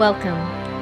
Welcome. 0.00 0.40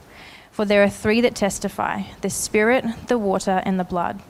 For 0.50 0.64
there 0.64 0.82
are 0.82 0.90
three 0.90 1.20
that 1.20 1.36
testify 1.36 2.02
the 2.20 2.30
Spirit, 2.30 2.84
the 3.06 3.16
water, 3.16 3.62
and 3.64 3.78
the 3.78 3.84
blood. 3.84 4.20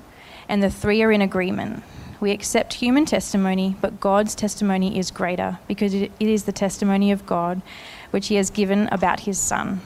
And 0.46 0.62
the 0.62 0.70
three 0.70 1.02
are 1.02 1.10
in 1.10 1.22
agreement. 1.22 1.84
We 2.20 2.32
accept 2.32 2.74
human 2.74 3.06
testimony, 3.06 3.76
but 3.80 3.98
God's 3.98 4.34
testimony 4.34 4.98
is 4.98 5.10
greater, 5.10 5.58
because 5.68 5.94
it 5.94 6.12
is 6.20 6.44
the 6.44 6.52
testimony 6.52 7.10
of 7.10 7.24
God, 7.24 7.62
which 8.10 8.28
He 8.28 8.34
has 8.34 8.50
given 8.50 8.88
about 8.88 9.20
His 9.20 9.38
Son. 9.38 9.80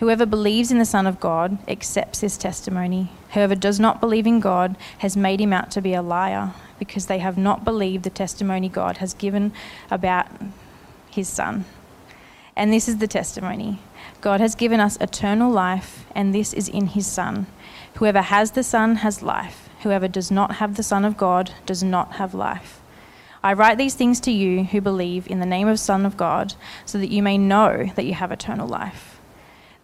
Whoever 0.00 0.24
believes 0.24 0.72
in 0.72 0.78
the 0.78 0.86
Son 0.86 1.06
of 1.06 1.20
God 1.20 1.58
accepts 1.68 2.20
his 2.20 2.38
testimony. 2.38 3.10
Whoever 3.34 3.54
does 3.54 3.78
not 3.78 4.00
believe 4.00 4.26
in 4.26 4.40
God 4.40 4.78
has 4.98 5.14
made 5.14 5.40
him 5.40 5.52
out 5.52 5.70
to 5.72 5.82
be 5.82 5.92
a 5.92 6.00
liar, 6.00 6.54
because 6.78 7.04
they 7.04 7.18
have 7.18 7.36
not 7.36 7.66
believed 7.66 8.04
the 8.04 8.10
testimony 8.10 8.70
God 8.70 8.96
has 8.96 9.12
given 9.12 9.52
about 9.90 10.26
his 11.10 11.28
Son. 11.28 11.66
And 12.56 12.72
this 12.72 12.88
is 12.88 12.96
the 12.96 13.06
testimony 13.06 13.78
God 14.22 14.40
has 14.40 14.54
given 14.54 14.80
us 14.80 14.96
eternal 15.02 15.50
life, 15.50 16.06
and 16.14 16.34
this 16.34 16.54
is 16.54 16.66
in 16.66 16.86
his 16.86 17.06
Son. 17.06 17.46
Whoever 17.96 18.22
has 18.22 18.52
the 18.52 18.62
Son 18.62 18.96
has 18.96 19.22
life. 19.22 19.68
Whoever 19.82 20.08
does 20.08 20.30
not 20.30 20.56
have 20.56 20.76
the 20.76 20.82
Son 20.82 21.04
of 21.04 21.18
God 21.18 21.52
does 21.66 21.82
not 21.82 22.12
have 22.12 22.32
life. 22.32 22.80
I 23.44 23.52
write 23.52 23.76
these 23.76 23.94
things 23.94 24.18
to 24.20 24.30
you 24.30 24.64
who 24.64 24.80
believe 24.80 25.30
in 25.30 25.40
the 25.40 25.46
name 25.46 25.68
of 25.68 25.78
Son 25.78 26.06
of 26.06 26.16
God, 26.16 26.54
so 26.86 26.96
that 26.96 27.10
you 27.10 27.22
may 27.22 27.36
know 27.36 27.90
that 27.96 28.06
you 28.06 28.14
have 28.14 28.32
eternal 28.32 28.66
life. 28.66 29.09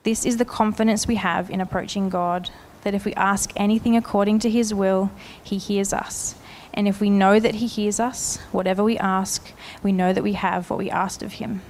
This 0.07 0.25
is 0.25 0.37
the 0.37 0.45
confidence 0.45 1.09
we 1.09 1.17
have 1.17 1.51
in 1.51 1.61
approaching 1.61 2.09
God 2.11 2.51
that 2.85 2.95
if 2.95 3.05
we 3.05 3.13
ask 3.15 3.51
anything 3.57 3.97
according 3.97 4.39
to 4.39 4.49
his 4.49 4.73
will, 4.73 5.11
he 5.43 5.59
hears 5.59 5.93
us. 5.93 6.37
And 6.73 6.87
if 6.87 7.01
we 7.01 7.11
know 7.11 7.41
that 7.41 7.57
he 7.57 7.67
hears 7.67 7.99
us, 7.99 8.37
whatever 8.53 8.85
we 8.85 8.97
ask, 8.99 9.53
we 9.83 9.91
know 9.91 10.13
that 10.13 10.23
we 10.23 10.35
have 10.35 10.71
what 10.71 10.79
we 10.79 10.89
asked 10.89 11.25
of 11.25 11.33
him. 11.33 11.61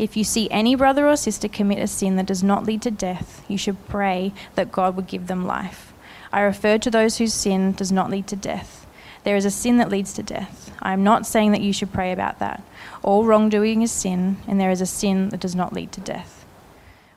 If 0.00 0.16
you 0.16 0.24
see 0.24 0.50
any 0.50 0.74
brother 0.74 1.06
or 1.06 1.14
sister 1.14 1.46
commit 1.46 1.78
a 1.78 1.86
sin 1.86 2.16
that 2.16 2.26
does 2.26 2.42
not 2.42 2.66
lead 2.66 2.82
to 2.82 2.90
death, 2.90 3.44
you 3.46 3.56
should 3.56 3.86
pray 3.86 4.32
that 4.56 4.72
God 4.72 4.96
would 4.96 5.06
give 5.06 5.28
them 5.28 5.46
life. 5.46 5.92
I 6.32 6.40
refer 6.40 6.76
to 6.78 6.90
those 6.90 7.18
whose 7.18 7.32
sin 7.32 7.70
does 7.70 7.92
not 7.92 8.10
lead 8.10 8.26
to 8.26 8.34
death. 8.34 8.84
There 9.22 9.36
is 9.36 9.44
a 9.44 9.50
sin 9.52 9.76
that 9.76 9.90
leads 9.90 10.12
to 10.14 10.24
death. 10.24 10.72
I 10.82 10.92
am 10.92 11.04
not 11.04 11.24
saying 11.24 11.52
that 11.52 11.62
you 11.62 11.72
should 11.72 11.92
pray 11.92 12.10
about 12.10 12.40
that. 12.40 12.64
All 13.04 13.26
wrongdoing 13.26 13.82
is 13.82 13.92
sin, 13.92 14.38
and 14.48 14.60
there 14.60 14.72
is 14.72 14.80
a 14.80 14.86
sin 14.86 15.28
that 15.28 15.38
does 15.38 15.54
not 15.54 15.72
lead 15.72 15.92
to 15.92 16.00
death. 16.00 16.39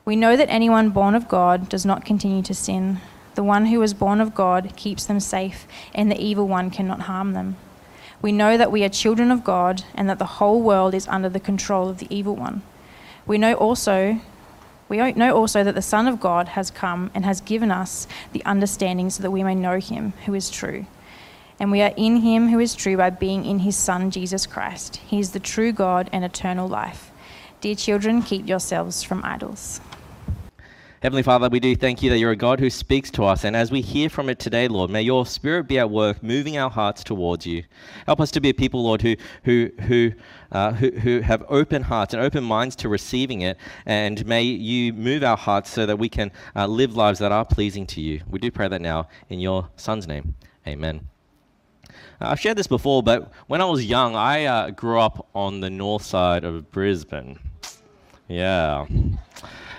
We 0.06 0.18
know 0.18 0.36
that 0.36 0.50
anyone 0.50 0.90
born 0.90 1.16
of 1.16 1.30
God 1.30 1.70
does 1.70 1.86
not 1.86 2.04
continue 2.04 2.44
to 2.44 2.54
sin. 2.54 3.00
The 3.36 3.44
one 3.44 3.68
who 3.68 3.80
was 3.80 3.94
born 3.94 4.20
of 4.20 4.36
God 4.36 4.74
keeps 4.76 5.06
them 5.06 5.22
safe, 5.22 5.66
and 5.96 6.12
the 6.12 6.22
evil 6.22 6.46
one 6.46 6.70
cannot 6.70 7.04
harm 7.04 7.32
them. 7.32 7.56
We 8.22 8.34
know 8.34 8.58
that 8.58 8.72
we 8.72 8.84
are 8.84 8.90
children 8.90 9.32
of 9.32 9.46
God, 9.46 9.84
and 9.96 10.10
that 10.10 10.20
the 10.20 10.26
whole 10.26 10.62
world 10.62 10.94
is 10.94 11.08
under 11.08 11.30
the 11.30 11.40
control 11.40 11.88
of 11.88 12.00
the 12.00 12.08
evil 12.14 12.36
one. 12.36 12.64
We 13.26 13.38
know 13.38 13.54
also 13.54 14.20
we 14.90 14.98
know 15.14 15.36
also 15.36 15.64
that 15.64 15.74
the 15.74 15.82
Son 15.82 16.08
of 16.08 16.20
God 16.20 16.50
has 16.50 16.70
come 16.70 17.10
and 17.16 17.26
has 17.26 17.42
given 17.42 17.72
us 17.72 18.06
the 18.34 18.44
understanding 18.46 19.10
so 19.10 19.24
that 19.24 19.32
we 19.32 19.42
may 19.42 19.56
know 19.56 19.80
him 19.80 20.14
who 20.26 20.34
is 20.34 20.52
true. 20.52 20.86
And 21.60 21.72
we 21.72 21.82
are 21.82 21.94
in 21.96 22.18
him 22.18 22.50
who 22.50 22.60
is 22.60 22.76
true 22.76 22.98
by 22.98 23.10
being 23.10 23.46
in 23.46 23.60
his 23.60 23.76
Son, 23.78 24.12
Jesus 24.12 24.46
Christ. 24.46 24.98
He 24.98 25.20
is 25.20 25.32
the 25.32 25.40
true 25.40 25.72
God 25.72 26.10
and 26.12 26.24
eternal 26.24 26.68
life. 26.68 27.10
Dear 27.62 27.76
children, 27.76 28.22
keep 28.22 28.48
yourselves 28.48 29.02
from 29.02 29.24
idols. 29.24 29.80
Heavenly 31.04 31.22
Father, 31.22 31.50
we 31.50 31.60
do 31.60 31.76
thank 31.76 32.02
you 32.02 32.10
that 32.12 32.18
you're 32.18 32.32
a 32.32 32.36
God 32.38 32.62
who 32.62 32.70
speaks 32.70 33.12
to 33.12 33.26
us. 33.26 33.44
And 33.44 33.58
as 33.58 33.70
we 33.70 33.82
hear 33.82 34.08
from 34.08 34.30
it 34.30 34.40
today, 34.40 34.70
Lord, 34.70 34.90
may 34.90 35.02
your 35.02 35.26
spirit 35.26 35.68
be 35.68 35.78
at 35.78 35.90
work, 35.90 36.24
moving 36.24 36.58
our 36.58 36.70
hearts 36.70 37.04
towards 37.04 37.46
you. 37.46 37.66
Help 38.06 38.22
us 38.22 38.32
to 38.32 38.40
be 38.40 38.48
a 38.48 38.54
people, 38.54 38.86
Lord, 38.86 39.02
who, 39.02 39.18
who, 39.44 39.70
who, 39.82 40.14
uh, 40.54 40.72
who, 40.72 40.92
who 40.92 41.20
have 41.20 41.44
open 41.50 41.82
hearts 41.82 42.14
and 42.14 42.24
open 42.24 42.46
minds 42.46 42.78
to 42.78 42.88
receiving 42.88 43.42
it. 43.42 43.58
And 43.86 44.26
may 44.26 44.44
you 44.44 44.94
move 44.94 45.26
our 45.26 45.36
hearts 45.36 45.72
so 45.72 45.86
that 45.86 46.00
we 46.00 46.08
can 46.08 46.32
uh, 46.56 46.68
live 46.68 46.96
lives 46.96 47.20
that 47.20 47.34
are 47.34 47.44
pleasing 47.44 47.86
to 47.88 48.00
you. 48.00 48.22
We 48.30 48.40
do 48.40 48.50
pray 48.50 48.70
that 48.70 48.80
now 48.80 49.10
in 49.28 49.42
your 49.42 49.68
Son's 49.76 50.08
name. 50.08 50.36
Amen. 50.66 51.10
Uh, 52.22 52.30
I've 52.30 52.40
shared 52.40 52.58
this 52.58 52.68
before, 52.68 53.04
but 53.04 53.30
when 53.48 53.60
I 53.60 53.66
was 53.66 53.84
young, 53.84 54.16
I 54.16 54.46
uh, 54.46 54.70
grew 54.70 55.02
up 55.02 55.28
on 55.36 55.60
the 55.60 55.70
north 55.70 56.04
side 56.04 56.46
of 56.46 56.72
Brisbane. 56.72 57.40
Yeah. 58.30 58.86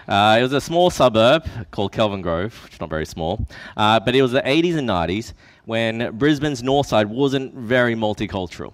Uh, 0.08 0.36
it 0.38 0.42
was 0.42 0.52
a 0.52 0.60
small 0.60 0.90
suburb 0.90 1.46
called 1.70 1.92
Kelvin 1.92 2.22
Grove, 2.22 2.62
which 2.64 2.74
is 2.74 2.80
not 2.80 2.90
very 2.90 3.06
small, 3.06 3.46
uh, 3.76 4.00
but 4.00 4.14
it 4.14 4.22
was 4.22 4.32
the 4.32 4.42
80s 4.42 4.76
and 4.76 4.88
90s 4.88 5.32
when 5.64 6.16
Brisbane's 6.16 6.62
north 6.62 6.86
side 6.86 7.08
wasn't 7.08 7.54
very 7.54 7.94
multicultural. 7.94 8.72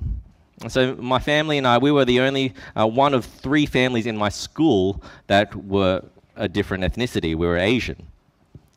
so 0.68 0.94
my 0.96 1.18
family 1.18 1.58
and 1.58 1.66
I, 1.66 1.78
we 1.78 1.92
were 1.92 2.04
the 2.04 2.20
only 2.20 2.54
uh, 2.78 2.86
one 2.86 3.14
of 3.14 3.24
three 3.24 3.66
families 3.66 4.06
in 4.06 4.16
my 4.16 4.28
school 4.28 5.02
that 5.28 5.54
were 5.54 6.02
a 6.36 6.48
different 6.48 6.84
ethnicity. 6.84 7.36
We 7.36 7.46
were 7.46 7.58
Asian. 7.58 8.06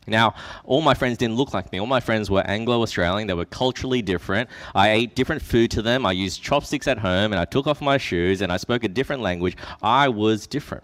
Now, 0.05 0.35
all 0.65 0.81
my 0.81 0.93
friends 0.93 1.17
didn't 1.17 1.37
look 1.37 1.53
like 1.53 1.71
me. 1.71 1.79
All 1.79 1.85
my 1.87 2.01
friends 2.01 2.29
were 2.29 2.41
Anglo 2.41 2.81
Australian. 2.81 3.27
They 3.27 3.33
were 3.33 3.45
culturally 3.45 4.01
different. 4.01 4.49
I 4.75 4.89
ate 4.89 5.15
different 5.15 5.41
food 5.41 5.71
to 5.71 5.81
them. 5.81 6.05
I 6.05 6.11
used 6.11 6.43
chopsticks 6.43 6.87
at 6.87 6.97
home 6.97 7.31
and 7.31 7.39
I 7.39 7.45
took 7.45 7.67
off 7.67 7.81
my 7.81 7.97
shoes 7.97 8.41
and 8.41 8.51
I 8.51 8.57
spoke 8.57 8.83
a 8.83 8.89
different 8.89 9.21
language. 9.21 9.55
I 9.81 10.09
was 10.09 10.45
different. 10.45 10.83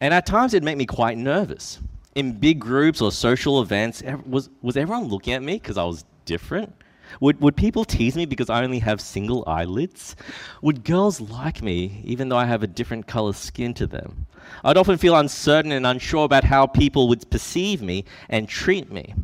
And 0.00 0.14
at 0.14 0.26
times 0.26 0.54
it'd 0.54 0.64
make 0.64 0.76
me 0.76 0.86
quite 0.86 1.18
nervous. 1.18 1.80
In 2.14 2.32
big 2.32 2.60
groups 2.60 3.00
or 3.00 3.12
social 3.12 3.60
events, 3.62 4.02
was, 4.26 4.50
was 4.62 4.76
everyone 4.76 5.04
looking 5.08 5.34
at 5.34 5.42
me 5.42 5.54
because 5.54 5.78
I 5.78 5.84
was 5.84 6.04
different? 6.24 6.74
Would, 7.20 7.40
would 7.40 7.56
people 7.56 7.84
tease 7.84 8.16
me 8.16 8.26
because 8.26 8.50
I 8.50 8.62
only 8.62 8.78
have 8.80 9.00
single 9.00 9.44
eyelids? 9.46 10.14
Would 10.62 10.84
girls 10.84 11.20
like 11.20 11.62
me 11.62 12.02
even 12.04 12.28
though 12.28 12.36
I 12.36 12.44
have 12.44 12.62
a 12.62 12.66
different 12.66 13.06
color 13.06 13.32
skin 13.32 13.74
to 13.74 13.86
them? 13.86 14.26
I'd 14.64 14.76
often 14.76 14.98
feel 14.98 15.16
uncertain 15.16 15.72
and 15.72 15.86
unsure 15.86 16.24
about 16.24 16.44
how 16.44 16.66
people 16.66 17.08
would 17.08 17.30
perceive 17.30 17.82
me 17.82 18.04
and 18.28 18.48
treat 18.48 18.92
me. 18.92 19.14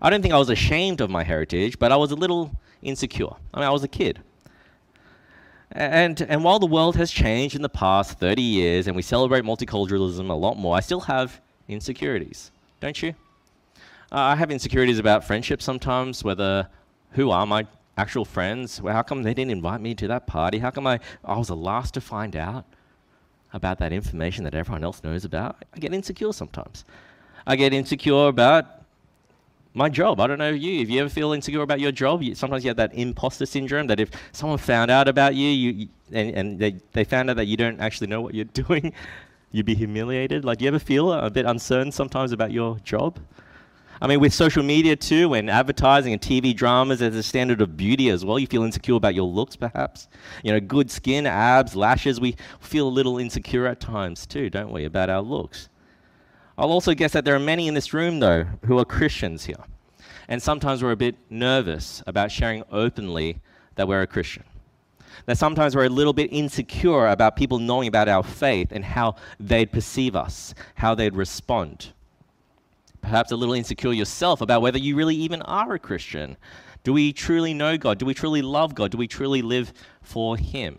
I 0.00 0.10
don't 0.10 0.22
think 0.22 0.34
I 0.34 0.38
was 0.38 0.50
ashamed 0.50 1.00
of 1.00 1.10
my 1.10 1.22
heritage, 1.22 1.78
but 1.78 1.92
I 1.92 1.96
was 1.96 2.10
a 2.10 2.16
little 2.16 2.50
insecure. 2.82 3.30
I 3.52 3.60
mean, 3.60 3.68
I 3.68 3.72
was 3.72 3.84
a 3.84 3.88
kid. 3.88 4.20
And, 5.74 6.20
and 6.22 6.44
while 6.44 6.60
the 6.60 6.66
world 6.66 6.94
has 6.96 7.10
changed 7.10 7.56
in 7.56 7.62
the 7.62 7.68
past 7.68 8.18
30 8.20 8.40
years 8.40 8.86
and 8.86 8.94
we 8.94 9.02
celebrate 9.02 9.42
multiculturalism 9.42 10.30
a 10.30 10.34
lot 10.34 10.56
more, 10.56 10.76
I 10.76 10.80
still 10.80 11.00
have 11.00 11.40
insecurities, 11.68 12.52
don't 12.80 13.02
you? 13.02 13.14
Uh, 14.12 14.18
I 14.18 14.36
have 14.36 14.52
insecurities 14.52 15.00
about 15.00 15.24
friendship 15.24 15.60
sometimes, 15.60 16.22
whether 16.22 16.68
who 17.10 17.30
are 17.30 17.44
my 17.44 17.66
actual 17.96 18.24
friends? 18.24 18.80
Well, 18.80 18.94
how 18.94 19.02
come 19.02 19.22
they 19.22 19.34
didn't 19.34 19.50
invite 19.50 19.80
me 19.80 19.94
to 19.96 20.08
that 20.08 20.26
party? 20.26 20.58
How 20.58 20.70
come 20.70 20.86
I, 20.86 21.00
I 21.24 21.36
was 21.36 21.48
the 21.48 21.56
last 21.56 21.94
to 21.94 22.00
find 22.00 22.36
out 22.36 22.64
about 23.52 23.78
that 23.78 23.92
information 23.92 24.44
that 24.44 24.54
everyone 24.54 24.84
else 24.84 25.02
knows 25.02 25.24
about? 25.24 25.64
I 25.74 25.78
get 25.78 25.94
insecure 25.94 26.32
sometimes. 26.32 26.84
I 27.46 27.56
get 27.56 27.72
insecure 27.72 28.28
about 28.28 28.66
my 29.74 29.88
job. 29.88 30.20
I 30.20 30.26
don't 30.26 30.38
know 30.38 30.50
you. 30.50 30.80
If 30.80 30.88
you 30.88 31.00
ever 31.00 31.08
feel 31.08 31.32
insecure 31.32 31.62
about 31.62 31.80
your 31.80 31.92
job, 31.92 32.22
you, 32.22 32.34
sometimes 32.34 32.64
you 32.64 32.68
have 32.68 32.76
that 32.76 32.94
imposter 32.94 33.44
syndrome 33.44 33.88
that 33.88 34.00
if 34.00 34.10
someone 34.32 34.58
found 34.58 34.90
out 34.90 35.08
about 35.08 35.34
you, 35.34 35.48
you, 35.48 35.88
and, 36.12 36.30
and 36.34 36.58
they, 36.58 36.76
they 36.92 37.04
found 37.04 37.28
out 37.28 37.36
that 37.36 37.46
you 37.46 37.56
don't 37.56 37.80
actually 37.80 38.06
know 38.06 38.20
what 38.20 38.34
you're 38.34 38.44
doing, 38.54 38.92
you'd 39.50 39.66
be 39.66 39.74
humiliated. 39.74 40.44
Like, 40.44 40.58
do 40.58 40.64
you 40.64 40.68
ever 40.68 40.78
feel 40.78 41.12
a 41.12 41.28
bit 41.28 41.44
uncertain 41.44 41.92
sometimes 41.92 42.32
about 42.32 42.52
your 42.52 42.78
job? 42.78 43.18
I 44.00 44.06
mean, 44.06 44.20
with 44.20 44.34
social 44.34 44.62
media 44.62 44.96
too, 44.96 45.34
and 45.34 45.48
advertising 45.48 46.12
and 46.12 46.20
TV 46.20 46.54
dramas 46.54 47.00
as 47.00 47.14
a 47.16 47.22
standard 47.22 47.60
of 47.60 47.76
beauty 47.76 48.10
as 48.10 48.24
well, 48.24 48.38
you 48.38 48.46
feel 48.46 48.62
insecure 48.62 48.96
about 48.96 49.14
your 49.14 49.26
looks, 49.26 49.56
perhaps. 49.56 50.08
You 50.42 50.52
know, 50.52 50.60
good 50.60 50.90
skin, 50.90 51.26
abs, 51.26 51.74
lashes. 51.74 52.20
We 52.20 52.36
feel 52.60 52.86
a 52.86 52.90
little 52.90 53.18
insecure 53.18 53.66
at 53.66 53.80
times 53.80 54.26
too, 54.26 54.50
don't 54.50 54.72
we, 54.72 54.84
about 54.84 55.10
our 55.10 55.22
looks? 55.22 55.68
I'll 56.56 56.70
also 56.70 56.94
guess 56.94 57.12
that 57.12 57.24
there 57.24 57.34
are 57.34 57.40
many 57.40 57.66
in 57.66 57.74
this 57.74 57.92
room, 57.92 58.20
though, 58.20 58.44
who 58.66 58.78
are 58.78 58.84
Christians 58.84 59.44
here. 59.46 59.64
And 60.28 60.42
sometimes 60.42 60.82
we're 60.82 60.92
a 60.92 60.96
bit 60.96 61.16
nervous 61.28 62.02
about 62.06 62.30
sharing 62.30 62.62
openly 62.70 63.40
that 63.74 63.88
we're 63.88 64.02
a 64.02 64.06
Christian. 64.06 64.44
That 65.26 65.36
sometimes 65.38 65.74
we're 65.76 65.84
a 65.84 65.88
little 65.88 66.12
bit 66.12 66.32
insecure 66.32 67.08
about 67.08 67.36
people 67.36 67.58
knowing 67.58 67.88
about 67.88 68.08
our 68.08 68.22
faith 68.22 68.72
and 68.72 68.84
how 68.84 69.16
they'd 69.38 69.70
perceive 69.70 70.16
us, 70.16 70.54
how 70.76 70.94
they'd 70.94 71.14
respond. 71.14 71.92
perhaps 73.04 73.30
a 73.30 73.36
little 73.36 73.54
insecure 73.54 73.92
yourself 73.92 74.40
about 74.40 74.62
whether 74.62 74.78
you 74.78 74.96
really 74.96 75.14
even 75.14 75.42
are 75.42 75.74
a 75.74 75.78
Christian. 75.78 76.36
Do 76.82 76.92
we 76.92 77.12
truly 77.12 77.54
know 77.54 77.76
God? 77.76 77.98
Do 77.98 78.06
we 78.06 78.14
truly 78.14 78.42
love 78.42 78.74
God? 78.74 78.90
Do 78.90 78.98
we 78.98 79.06
truly 79.06 79.42
live 79.42 79.72
for 80.02 80.36
Him? 80.36 80.78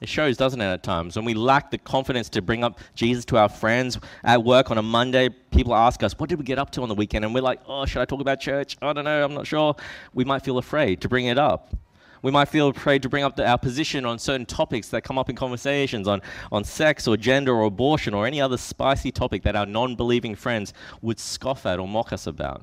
It 0.00 0.08
shows, 0.08 0.38
doesn't 0.38 0.60
it, 0.60 0.64
at 0.64 0.82
times? 0.82 1.16
When 1.16 1.26
we 1.26 1.34
lack 1.34 1.70
the 1.70 1.76
confidence 1.76 2.30
to 2.30 2.40
bring 2.40 2.64
up 2.64 2.78
Jesus 2.94 3.26
to 3.26 3.36
our 3.36 3.50
friends 3.50 3.98
at 4.24 4.42
work 4.42 4.70
on 4.70 4.78
a 4.78 4.82
Monday, 4.82 5.28
people 5.28 5.74
ask 5.74 6.02
us, 6.02 6.18
What 6.18 6.30
did 6.30 6.38
we 6.38 6.44
get 6.44 6.58
up 6.58 6.70
to 6.70 6.82
on 6.82 6.88
the 6.88 6.94
weekend? 6.94 7.24
And 7.24 7.34
we're 7.34 7.42
like, 7.42 7.60
Oh, 7.66 7.84
should 7.84 8.00
I 8.00 8.06
talk 8.06 8.20
about 8.20 8.40
church? 8.40 8.78
I 8.80 8.94
don't 8.94 9.04
know, 9.04 9.24
I'm 9.24 9.34
not 9.34 9.46
sure. 9.46 9.76
We 10.14 10.24
might 10.24 10.42
feel 10.42 10.56
afraid 10.56 11.02
to 11.02 11.08
bring 11.08 11.26
it 11.26 11.38
up. 11.38 11.74
We 12.22 12.30
might 12.30 12.48
feel 12.48 12.68
afraid 12.68 13.02
to 13.02 13.08
bring 13.08 13.24
up 13.24 13.36
the, 13.36 13.46
our 13.46 13.58
position 13.58 14.06
on 14.06 14.18
certain 14.18 14.46
topics 14.46 14.88
that 14.88 15.02
come 15.02 15.18
up 15.18 15.28
in 15.30 15.36
conversations 15.36 16.08
on, 16.08 16.22
on 16.52 16.64
sex 16.64 17.06
or 17.06 17.16
gender 17.16 17.54
or 17.54 17.64
abortion 17.64 18.14
or 18.14 18.26
any 18.26 18.40
other 18.40 18.56
spicy 18.56 19.10
topic 19.10 19.42
that 19.42 19.54
our 19.56 19.66
non 19.66 19.96
believing 19.96 20.34
friends 20.34 20.72
would 21.02 21.20
scoff 21.20 21.66
at 21.66 21.78
or 21.78 21.86
mock 21.86 22.12
us 22.12 22.26
about. 22.26 22.62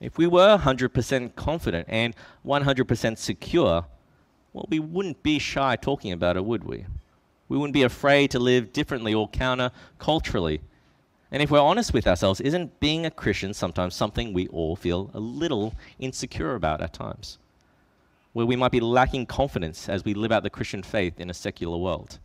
If 0.00 0.16
we 0.16 0.26
were 0.26 0.56
100% 0.58 1.34
confident 1.34 1.86
and 1.90 2.14
100% 2.46 3.18
secure, 3.18 3.84
well, 4.52 4.66
we 4.68 4.78
wouldn't 4.78 5.22
be 5.22 5.38
shy 5.38 5.76
talking 5.76 6.12
about 6.12 6.36
it, 6.36 6.44
would 6.44 6.64
we? 6.64 6.86
We 7.48 7.56
wouldn't 7.56 7.74
be 7.74 7.82
afraid 7.82 8.30
to 8.32 8.38
live 8.38 8.72
differently 8.72 9.14
or 9.14 9.28
counter 9.28 9.70
culturally. 9.98 10.60
And 11.30 11.42
if 11.42 11.50
we're 11.50 11.60
honest 11.60 11.92
with 11.92 12.06
ourselves, 12.06 12.40
isn't 12.40 12.80
being 12.80 13.04
a 13.04 13.10
Christian 13.10 13.52
sometimes 13.52 13.94
something 13.94 14.32
we 14.32 14.48
all 14.48 14.76
feel 14.76 15.10
a 15.12 15.20
little 15.20 15.74
insecure 15.98 16.54
about 16.54 16.80
at 16.80 16.92
times? 16.92 17.38
Where 18.32 18.46
we 18.46 18.56
might 18.56 18.72
be 18.72 18.80
lacking 18.80 19.26
confidence 19.26 19.88
as 19.88 20.04
we 20.04 20.14
live 20.14 20.32
out 20.32 20.42
the 20.42 20.50
Christian 20.50 20.82
faith 20.82 21.20
in 21.20 21.30
a 21.30 21.34
secular 21.34 21.76
world. 21.76 22.18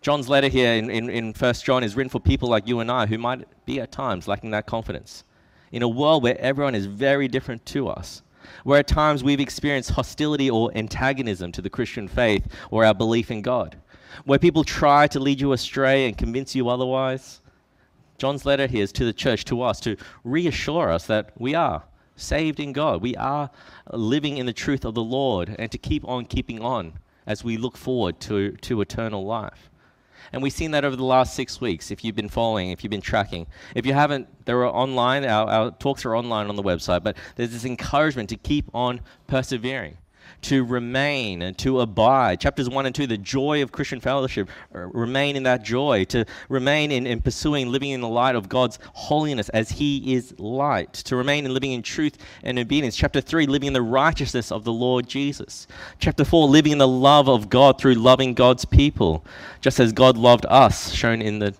John's 0.00 0.28
letter 0.28 0.48
here 0.48 0.72
in, 0.72 0.90
in, 0.90 1.08
in 1.08 1.32
1 1.32 1.54
John 1.54 1.84
is 1.84 1.94
written 1.94 2.10
for 2.10 2.20
people 2.20 2.48
like 2.48 2.66
you 2.66 2.80
and 2.80 2.90
I 2.90 3.06
who 3.06 3.18
might 3.18 3.46
be 3.66 3.80
at 3.80 3.92
times 3.92 4.26
lacking 4.26 4.50
that 4.50 4.66
confidence. 4.66 5.24
In 5.70 5.82
a 5.82 5.88
world 5.88 6.22
where 6.22 6.38
everyone 6.40 6.74
is 6.74 6.86
very 6.86 7.28
different 7.28 7.64
to 7.66 7.88
us, 7.88 8.22
where 8.64 8.80
at 8.80 8.86
times 8.86 9.24
we've 9.24 9.40
experienced 9.40 9.90
hostility 9.90 10.50
or 10.50 10.70
antagonism 10.74 11.52
to 11.52 11.62
the 11.62 11.70
Christian 11.70 12.08
faith 12.08 12.46
or 12.70 12.84
our 12.84 12.94
belief 12.94 13.30
in 13.30 13.42
God, 13.42 13.76
where 14.24 14.38
people 14.38 14.64
try 14.64 15.06
to 15.08 15.20
lead 15.20 15.40
you 15.40 15.52
astray 15.52 16.06
and 16.06 16.16
convince 16.16 16.54
you 16.54 16.68
otherwise. 16.68 17.40
John's 18.18 18.46
letter 18.46 18.66
here 18.66 18.84
is 18.84 18.92
to 18.92 19.04
the 19.04 19.12
church, 19.12 19.44
to 19.46 19.62
us, 19.62 19.80
to 19.80 19.96
reassure 20.22 20.90
us 20.90 21.06
that 21.06 21.32
we 21.38 21.54
are 21.54 21.82
saved 22.16 22.60
in 22.60 22.72
God. 22.72 23.02
We 23.02 23.16
are 23.16 23.50
living 23.92 24.36
in 24.36 24.46
the 24.46 24.52
truth 24.52 24.84
of 24.84 24.94
the 24.94 25.02
Lord 25.02 25.56
and 25.58 25.70
to 25.72 25.78
keep 25.78 26.06
on 26.06 26.26
keeping 26.26 26.60
on 26.60 26.94
as 27.26 27.42
we 27.42 27.56
look 27.56 27.76
forward 27.76 28.20
to, 28.20 28.52
to 28.52 28.80
eternal 28.80 29.24
life. 29.24 29.70
And 30.32 30.42
we've 30.42 30.52
seen 30.52 30.70
that 30.72 30.84
over 30.84 30.96
the 30.96 31.04
last 31.04 31.34
six 31.34 31.60
weeks, 31.60 31.90
if 31.90 32.04
you've 32.04 32.16
been 32.16 32.28
following, 32.28 32.70
if 32.70 32.82
you've 32.84 32.90
been 32.90 33.00
tracking. 33.00 33.46
If 33.74 33.86
you 33.86 33.94
haven't, 33.94 34.28
they're 34.44 34.66
online, 34.66 35.24
our, 35.24 35.48
our 35.48 35.70
talks 35.72 36.04
are 36.04 36.14
online 36.16 36.48
on 36.48 36.56
the 36.56 36.62
website, 36.62 37.02
but 37.02 37.16
there's 37.36 37.50
this 37.50 37.64
encouragement 37.64 38.28
to 38.30 38.36
keep 38.36 38.68
on 38.74 39.00
persevering 39.26 39.96
to 40.42 40.64
remain 40.64 41.42
and 41.42 41.56
to 41.58 41.80
abide. 41.80 42.40
Chapters 42.40 42.68
1 42.68 42.86
and 42.86 42.94
2, 42.94 43.06
the 43.06 43.18
joy 43.18 43.62
of 43.62 43.72
Christian 43.72 44.00
fellowship, 44.00 44.48
uh, 44.74 44.80
remain 44.80 45.36
in 45.36 45.42
that 45.44 45.62
joy, 45.62 46.04
to 46.06 46.24
remain 46.48 46.90
in, 46.90 47.06
in 47.06 47.20
pursuing 47.20 47.70
living 47.70 47.90
in 47.90 48.00
the 48.00 48.08
light 48.08 48.34
of 48.34 48.48
God's 48.48 48.78
holiness 48.94 49.48
as 49.50 49.70
He 49.70 50.14
is 50.14 50.38
light, 50.38 50.92
to 50.94 51.16
remain 51.16 51.44
in 51.44 51.54
living 51.54 51.72
in 51.72 51.82
truth 51.82 52.18
and 52.42 52.58
obedience. 52.58 52.96
Chapter 52.96 53.20
3, 53.20 53.46
living 53.46 53.68
in 53.68 53.72
the 53.72 53.82
righteousness 53.82 54.50
of 54.50 54.64
the 54.64 54.72
Lord 54.72 55.06
Jesus. 55.06 55.66
Chapter 55.98 56.24
4, 56.24 56.48
living 56.48 56.72
in 56.72 56.78
the 56.78 56.88
love 56.88 57.28
of 57.28 57.48
God 57.48 57.78
through 57.78 57.94
loving 57.94 58.34
God's 58.34 58.64
people, 58.64 59.24
just 59.60 59.78
as 59.78 59.92
God 59.92 60.16
loved 60.16 60.46
us, 60.48 60.92
shown 60.92 61.22
in 61.22 61.38
the 61.38 61.54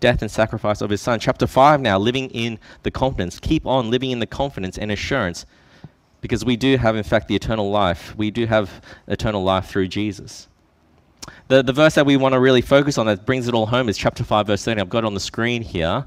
death 0.00 0.22
and 0.22 0.30
sacrifice 0.30 0.80
of 0.80 0.90
his 0.90 1.00
son. 1.00 1.18
Chapter 1.18 1.46
5 1.46 1.80
now, 1.80 1.98
living 1.98 2.30
in 2.30 2.58
the 2.82 2.90
confidence. 2.90 3.40
Keep 3.40 3.66
on 3.66 3.90
living 3.90 4.10
in 4.10 4.20
the 4.20 4.26
confidence 4.26 4.78
and 4.78 4.92
assurance 4.92 5.46
because 6.20 6.44
we 6.44 6.56
do 6.56 6.76
have, 6.76 6.96
in 6.96 7.04
fact, 7.04 7.28
the 7.28 7.36
eternal 7.36 7.70
life. 7.70 8.16
We 8.16 8.30
do 8.30 8.46
have 8.46 8.82
eternal 9.06 9.42
life 9.42 9.66
through 9.66 9.88
Jesus. 9.88 10.48
The, 11.48 11.62
the 11.62 11.72
verse 11.72 11.94
that 11.94 12.06
we 12.06 12.16
want 12.16 12.34
to 12.34 12.40
really 12.40 12.60
focus 12.60 12.98
on 12.98 13.06
that 13.06 13.24
brings 13.24 13.48
it 13.48 13.54
all 13.54 13.66
home 13.66 13.88
is 13.88 13.96
chapter 13.96 14.24
5, 14.24 14.46
verse 14.46 14.64
30. 14.64 14.80
I've 14.80 14.88
got 14.88 14.98
it 14.98 15.04
on 15.04 15.14
the 15.14 15.20
screen 15.20 15.62
here. 15.62 16.06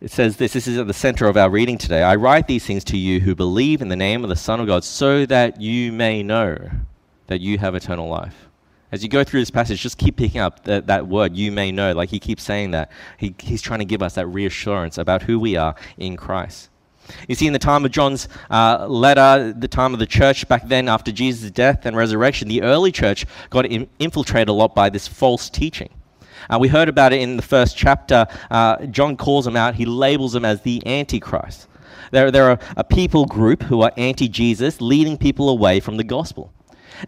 It 0.00 0.10
says 0.10 0.38
this 0.38 0.54
this 0.54 0.66
is 0.66 0.78
at 0.78 0.86
the 0.86 0.94
center 0.94 1.26
of 1.26 1.36
our 1.36 1.50
reading 1.50 1.76
today. 1.76 2.02
I 2.02 2.16
write 2.16 2.46
these 2.46 2.64
things 2.64 2.84
to 2.84 2.96
you 2.96 3.20
who 3.20 3.34
believe 3.34 3.82
in 3.82 3.88
the 3.88 3.96
name 3.96 4.24
of 4.24 4.30
the 4.30 4.36
Son 4.36 4.58
of 4.58 4.66
God, 4.66 4.82
so 4.82 5.26
that 5.26 5.60
you 5.60 5.92
may 5.92 6.22
know 6.22 6.70
that 7.26 7.42
you 7.42 7.58
have 7.58 7.74
eternal 7.74 8.08
life. 8.08 8.48
As 8.92 9.02
you 9.02 9.10
go 9.10 9.22
through 9.22 9.40
this 9.40 9.50
passage, 9.50 9.82
just 9.82 9.98
keep 9.98 10.16
picking 10.16 10.40
up 10.40 10.64
that, 10.64 10.86
that 10.86 11.06
word, 11.06 11.36
you 11.36 11.52
may 11.52 11.70
know. 11.70 11.92
Like 11.92 12.08
he 12.08 12.18
keeps 12.18 12.42
saying 12.42 12.70
that. 12.70 12.90
He, 13.18 13.34
he's 13.38 13.60
trying 13.60 13.80
to 13.80 13.84
give 13.84 14.02
us 14.02 14.14
that 14.14 14.26
reassurance 14.26 14.96
about 14.96 15.22
who 15.22 15.38
we 15.38 15.56
are 15.56 15.74
in 15.98 16.16
Christ. 16.16 16.69
You 17.28 17.34
see, 17.34 17.46
in 17.46 17.52
the 17.52 17.58
time 17.58 17.84
of 17.84 17.90
John's 17.90 18.28
uh, 18.50 18.86
letter, 18.88 19.52
the 19.52 19.68
time 19.68 19.92
of 19.92 19.98
the 19.98 20.06
church 20.06 20.46
back 20.48 20.66
then, 20.68 20.88
after 20.88 21.12
Jesus' 21.12 21.50
death 21.50 21.86
and 21.86 21.96
resurrection, 21.96 22.48
the 22.48 22.62
early 22.62 22.92
church 22.92 23.26
got 23.50 23.66
in- 23.66 23.88
infiltrated 23.98 24.48
a 24.48 24.52
lot 24.52 24.74
by 24.74 24.90
this 24.90 25.06
false 25.06 25.50
teaching. 25.50 25.90
Uh, 26.48 26.58
we 26.58 26.68
heard 26.68 26.88
about 26.88 27.12
it 27.12 27.20
in 27.20 27.36
the 27.36 27.42
first 27.42 27.76
chapter. 27.76 28.26
Uh, 28.50 28.86
John 28.86 29.16
calls 29.16 29.44
them 29.44 29.56
out, 29.56 29.74
he 29.74 29.84
labels 29.84 30.32
them 30.32 30.44
as 30.44 30.62
the 30.62 30.82
Antichrist. 30.86 31.68
They're, 32.10 32.30
they're 32.30 32.52
a, 32.52 32.60
a 32.76 32.84
people 32.84 33.26
group 33.26 33.62
who 33.62 33.82
are 33.82 33.92
anti 33.96 34.28
Jesus, 34.28 34.80
leading 34.80 35.16
people 35.16 35.48
away 35.48 35.80
from 35.80 35.96
the 35.96 36.04
gospel. 36.04 36.52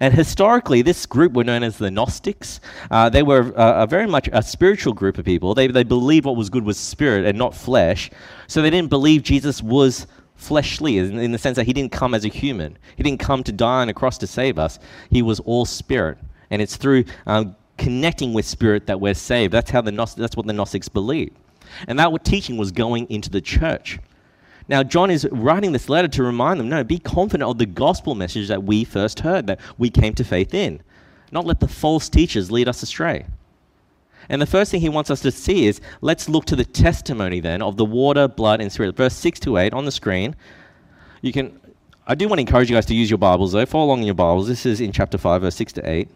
And 0.00 0.14
historically, 0.14 0.82
this 0.82 1.06
group 1.06 1.32
were 1.32 1.44
known 1.44 1.62
as 1.62 1.78
the 1.78 1.90
Gnostics. 1.90 2.60
Uh, 2.90 3.08
they 3.08 3.22
were 3.22 3.58
uh, 3.58 3.82
a 3.82 3.86
very 3.86 4.06
much 4.06 4.28
a 4.32 4.42
spiritual 4.42 4.92
group 4.92 5.18
of 5.18 5.24
people. 5.24 5.54
They, 5.54 5.66
they 5.66 5.84
believed 5.84 6.26
what 6.26 6.36
was 6.36 6.50
good 6.50 6.64
was 6.64 6.78
spirit 6.78 7.24
and 7.24 7.36
not 7.36 7.54
flesh. 7.54 8.10
So 8.46 8.62
they 8.62 8.70
didn't 8.70 8.90
believe 8.90 9.22
Jesus 9.22 9.62
was 9.62 10.06
fleshly 10.36 10.98
in, 10.98 11.18
in 11.18 11.32
the 11.32 11.38
sense 11.38 11.56
that 11.56 11.64
he 11.64 11.72
didn't 11.72 11.92
come 11.92 12.14
as 12.14 12.24
a 12.24 12.28
human. 12.28 12.76
He 12.96 13.02
didn't 13.02 13.20
come 13.20 13.42
to 13.44 13.52
die 13.52 13.82
on 13.82 13.88
a 13.88 13.94
cross 13.94 14.18
to 14.18 14.26
save 14.26 14.58
us. 14.58 14.78
He 15.10 15.22
was 15.22 15.40
all 15.40 15.64
spirit. 15.64 16.18
And 16.50 16.60
it's 16.60 16.76
through 16.76 17.04
um, 17.26 17.56
connecting 17.78 18.32
with 18.32 18.44
spirit 18.44 18.86
that 18.86 19.00
we're 19.00 19.14
saved. 19.14 19.52
That's, 19.52 19.70
how 19.70 19.80
the 19.80 19.92
Gnostics, 19.92 20.20
that's 20.20 20.36
what 20.36 20.46
the 20.46 20.52
Gnostics 20.52 20.88
believed. 20.88 21.36
And 21.88 21.98
that 21.98 22.24
teaching 22.24 22.56
was 22.56 22.72
going 22.72 23.08
into 23.10 23.30
the 23.30 23.40
church. 23.40 23.98
Now, 24.68 24.82
John 24.82 25.10
is 25.10 25.26
writing 25.30 25.72
this 25.72 25.88
letter 25.88 26.08
to 26.08 26.22
remind 26.22 26.60
them 26.60 26.68
no, 26.68 26.84
be 26.84 26.98
confident 26.98 27.50
of 27.50 27.58
the 27.58 27.66
gospel 27.66 28.14
message 28.14 28.48
that 28.48 28.64
we 28.64 28.84
first 28.84 29.20
heard, 29.20 29.46
that 29.46 29.60
we 29.78 29.90
came 29.90 30.14
to 30.14 30.24
faith 30.24 30.54
in. 30.54 30.80
Not 31.30 31.46
let 31.46 31.60
the 31.60 31.68
false 31.68 32.08
teachers 32.08 32.50
lead 32.50 32.68
us 32.68 32.82
astray. 32.82 33.26
And 34.28 34.40
the 34.40 34.46
first 34.46 34.70
thing 34.70 34.80
he 34.80 34.88
wants 34.88 35.10
us 35.10 35.20
to 35.22 35.30
see 35.30 35.66
is 35.66 35.80
let's 36.00 36.28
look 36.28 36.44
to 36.46 36.56
the 36.56 36.64
testimony 36.64 37.40
then 37.40 37.60
of 37.60 37.76
the 37.76 37.84
water, 37.84 38.28
blood, 38.28 38.60
and 38.60 38.70
spirit. 38.70 38.96
Verse 38.96 39.14
6 39.14 39.40
to 39.40 39.56
8 39.56 39.72
on 39.72 39.84
the 39.84 39.90
screen. 39.90 40.36
You 41.22 41.32
can 41.32 41.58
I 42.04 42.16
do 42.16 42.26
want 42.26 42.38
to 42.38 42.42
encourage 42.42 42.68
you 42.68 42.76
guys 42.76 42.86
to 42.86 42.94
use 42.94 43.08
your 43.08 43.18
Bibles 43.18 43.52
though. 43.52 43.64
Follow 43.64 43.84
along 43.84 44.00
in 44.00 44.06
your 44.06 44.14
Bibles. 44.14 44.48
This 44.48 44.66
is 44.66 44.80
in 44.80 44.90
chapter 44.90 45.18
5, 45.18 45.42
verse 45.42 45.54
6 45.54 45.72
to 45.74 45.88
8. 45.88 46.08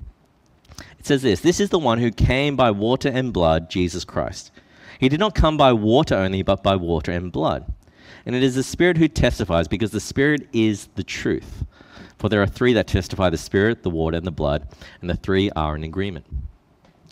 It 0.98 1.06
says 1.06 1.22
this 1.22 1.40
This 1.40 1.60
is 1.60 1.70
the 1.70 1.78
one 1.78 1.98
who 1.98 2.10
came 2.10 2.56
by 2.56 2.72
water 2.72 3.08
and 3.08 3.32
blood, 3.32 3.70
Jesus 3.70 4.04
Christ. 4.04 4.50
He 4.98 5.08
did 5.08 5.20
not 5.20 5.34
come 5.34 5.56
by 5.56 5.72
water 5.72 6.16
only, 6.16 6.42
but 6.42 6.62
by 6.62 6.74
water 6.74 7.12
and 7.12 7.30
blood. 7.30 7.72
And 8.26 8.35
it 8.35 8.42
is 8.42 8.56
the 8.56 8.62
Spirit 8.64 8.97
who 8.97 9.09
testifies, 9.09 9.68
because 9.68 9.92
the 9.92 10.00
Spirit 10.00 10.49
is 10.52 10.88
the 10.97 11.04
truth. 11.04 11.64
For 12.18 12.28
there 12.28 12.42
are 12.42 12.47
three 12.47 12.73
that 12.73 12.88
testify 12.88 13.30
the 13.30 13.38
Spirit, 13.38 13.83
the 13.83 13.90
water, 13.90 14.16
and 14.16 14.26
the 14.26 14.33
blood, 14.33 14.66
and 15.00 15.09
the 15.09 15.14
three 15.14 15.50
are 15.50 15.76
in 15.76 15.85
agreement. 15.85 16.26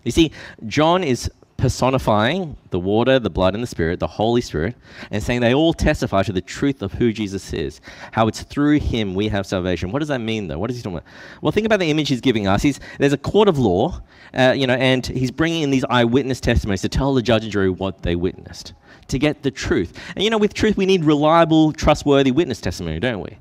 You 0.03 0.11
see, 0.11 0.33
John 0.67 1.05
is 1.05 1.31
personifying 1.57 2.57
the 2.71 2.81
water, 2.81 3.19
the 3.19 3.31
blood, 3.31 3.55
and 3.55 3.63
the 3.63 3.69
Spirit, 3.69 4.01
the 4.01 4.07
Holy 4.07 4.41
Spirit, 4.41 4.75
and 5.13 5.23
saying 5.23 5.41
they 5.41 5.55
all 5.55 5.73
testify 5.73 6.23
to 6.25 6.33
the 6.33 6.41
truth 6.41 6.83
of 6.83 6.93
who 6.93 7.13
Jesus 7.13 7.53
is, 7.53 7.81
how 8.11 8.27
it's 8.27 8.43
through 8.43 8.81
him 8.81 9.15
we 9.15 9.29
have 9.29 9.47
salvation. 9.47 9.93
What 9.93 10.01
does 10.01 10.09
that 10.09 10.19
mean, 10.21 10.49
though? 10.49 10.59
What 10.59 10.71
is 10.71 10.77
he 10.77 10.83
talking 10.83 10.99
about? 10.99 11.09
Well, 11.41 11.53
think 11.53 11.65
about 11.65 11.79
the 11.79 11.91
image 11.91 12.09
he's 12.09 12.21
giving 12.21 12.49
us. 12.49 12.61
He's, 12.61 12.81
there's 12.99 13.13
a 13.13 13.19
court 13.19 13.49
of 13.49 13.59
law, 13.59 14.03
uh, 14.35 14.53
you 14.57 14.67
know, 14.67 14.75
and 14.75 15.07
he's 15.07 15.31
bringing 15.31 15.63
in 15.63 15.71
these 15.71 15.85
eyewitness 15.85 16.41
testimonies 16.41 16.83
to 16.83 16.89
tell 16.89 17.15
the 17.15 17.23
judge 17.23 17.45
and 17.45 17.53
jury 17.53 17.71
what 17.71 18.03
they 18.03 18.17
witnessed 18.17 18.75
to 19.09 19.19
get 19.19 19.43
the 19.43 19.51
truth. 19.51 19.99
And 20.15 20.25
you 20.25 20.31
know, 20.31 20.39
with 20.39 20.55
truth, 20.55 20.77
we 20.77 20.87
need 20.87 21.05
reliable, 21.05 21.73
trustworthy 21.73 22.31
witness 22.31 22.61
testimony, 22.61 23.01
don't 23.01 23.21
we? 23.21 23.39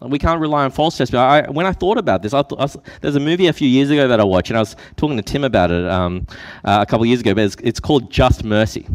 We 0.00 0.18
can't 0.18 0.40
rely 0.40 0.64
on 0.64 0.70
false 0.70 0.96
testimony. 0.96 1.26
I, 1.26 1.50
when 1.50 1.66
I 1.66 1.72
thought 1.72 1.98
about 1.98 2.22
this, 2.22 2.32
I 2.32 2.42
th- 2.42 2.58
I 2.58 2.62
was, 2.62 2.76
there's 3.02 3.16
a 3.16 3.20
movie 3.20 3.48
a 3.48 3.52
few 3.52 3.68
years 3.68 3.90
ago 3.90 4.08
that 4.08 4.18
I 4.18 4.24
watched, 4.24 4.50
and 4.50 4.56
I 4.56 4.60
was 4.60 4.74
talking 4.96 5.16
to 5.16 5.22
Tim 5.22 5.44
about 5.44 5.70
it 5.70 5.84
um, 5.86 6.26
uh, 6.64 6.78
a 6.80 6.86
couple 6.86 7.02
of 7.02 7.08
years 7.08 7.20
ago. 7.20 7.34
But 7.34 7.44
it's, 7.44 7.56
it's 7.62 7.80
called 7.80 8.10
Just 8.10 8.42
Mercy. 8.42 8.86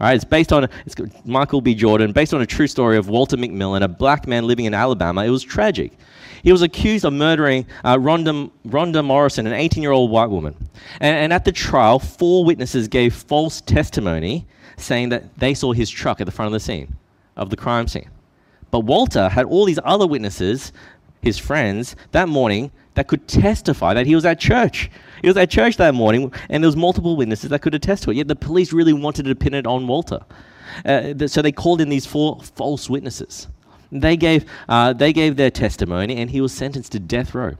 All 0.00 0.06
right, 0.06 0.14
it's 0.14 0.24
based 0.24 0.50
on 0.50 0.66
it's 0.86 0.94
Michael 1.26 1.60
B. 1.60 1.74
Jordan, 1.74 2.12
based 2.12 2.32
on 2.32 2.40
a 2.40 2.46
true 2.46 2.66
story 2.66 2.96
of 2.96 3.10
Walter 3.10 3.36
McMillian, 3.36 3.82
a 3.82 3.88
black 3.88 4.26
man 4.26 4.46
living 4.46 4.64
in 4.64 4.72
Alabama. 4.72 5.24
It 5.24 5.28
was 5.28 5.42
tragic. 5.42 5.92
He 6.42 6.52
was 6.52 6.62
accused 6.62 7.04
of 7.04 7.12
murdering 7.12 7.66
uh, 7.84 7.98
Rhonda, 7.98 8.50
Rhonda 8.66 9.04
Morrison, 9.04 9.46
an 9.46 9.52
18-year-old 9.52 10.10
white 10.10 10.30
woman. 10.30 10.56
And, 11.00 11.16
and 11.16 11.32
at 11.34 11.44
the 11.44 11.52
trial, 11.52 11.98
four 11.98 12.46
witnesses 12.46 12.88
gave 12.88 13.14
false 13.14 13.60
testimony 13.60 14.46
saying 14.78 15.10
that 15.10 15.38
they 15.38 15.52
saw 15.52 15.72
his 15.72 15.90
truck 15.90 16.22
at 16.22 16.24
the 16.24 16.32
front 16.32 16.46
of 16.46 16.54
the 16.54 16.60
scene, 16.60 16.96
of 17.36 17.50
the 17.50 17.56
crime 17.56 17.86
scene. 17.86 18.08
But 18.70 18.80
Walter 18.80 19.28
had 19.28 19.44
all 19.44 19.66
these 19.66 19.80
other 19.84 20.06
witnesses 20.06 20.72
his 21.20 21.36
friends 21.36 21.94
that 22.12 22.26
morning 22.26 22.70
that 23.00 23.08
could 23.08 23.26
testify 23.26 23.94
that 23.94 24.04
he 24.04 24.14
was 24.14 24.26
at 24.26 24.38
church. 24.38 24.90
He 25.22 25.28
was 25.28 25.38
at 25.38 25.48
church 25.48 25.78
that 25.78 25.94
morning, 25.94 26.30
and 26.50 26.62
there 26.62 26.68
was 26.68 26.76
multiple 26.76 27.16
witnesses 27.16 27.48
that 27.48 27.62
could 27.62 27.74
attest 27.74 28.02
to 28.02 28.10
it. 28.10 28.18
Yet 28.18 28.28
the 28.28 28.36
police 28.36 28.74
really 28.74 28.92
wanted 28.92 29.24
to 29.24 29.34
pin 29.34 29.54
it 29.54 29.66
on 29.66 29.86
Walter, 29.86 30.20
uh, 30.84 31.26
so 31.26 31.40
they 31.40 31.50
called 31.50 31.80
in 31.80 31.88
these 31.88 32.04
four 32.04 32.42
false 32.42 32.90
witnesses. 32.90 33.48
They 33.90 34.18
gave 34.18 34.44
uh, 34.68 34.92
they 34.92 35.14
gave 35.14 35.36
their 35.36 35.50
testimony, 35.50 36.16
and 36.16 36.28
he 36.30 36.42
was 36.42 36.52
sentenced 36.52 36.92
to 36.92 37.00
death 37.00 37.34
row. 37.34 37.54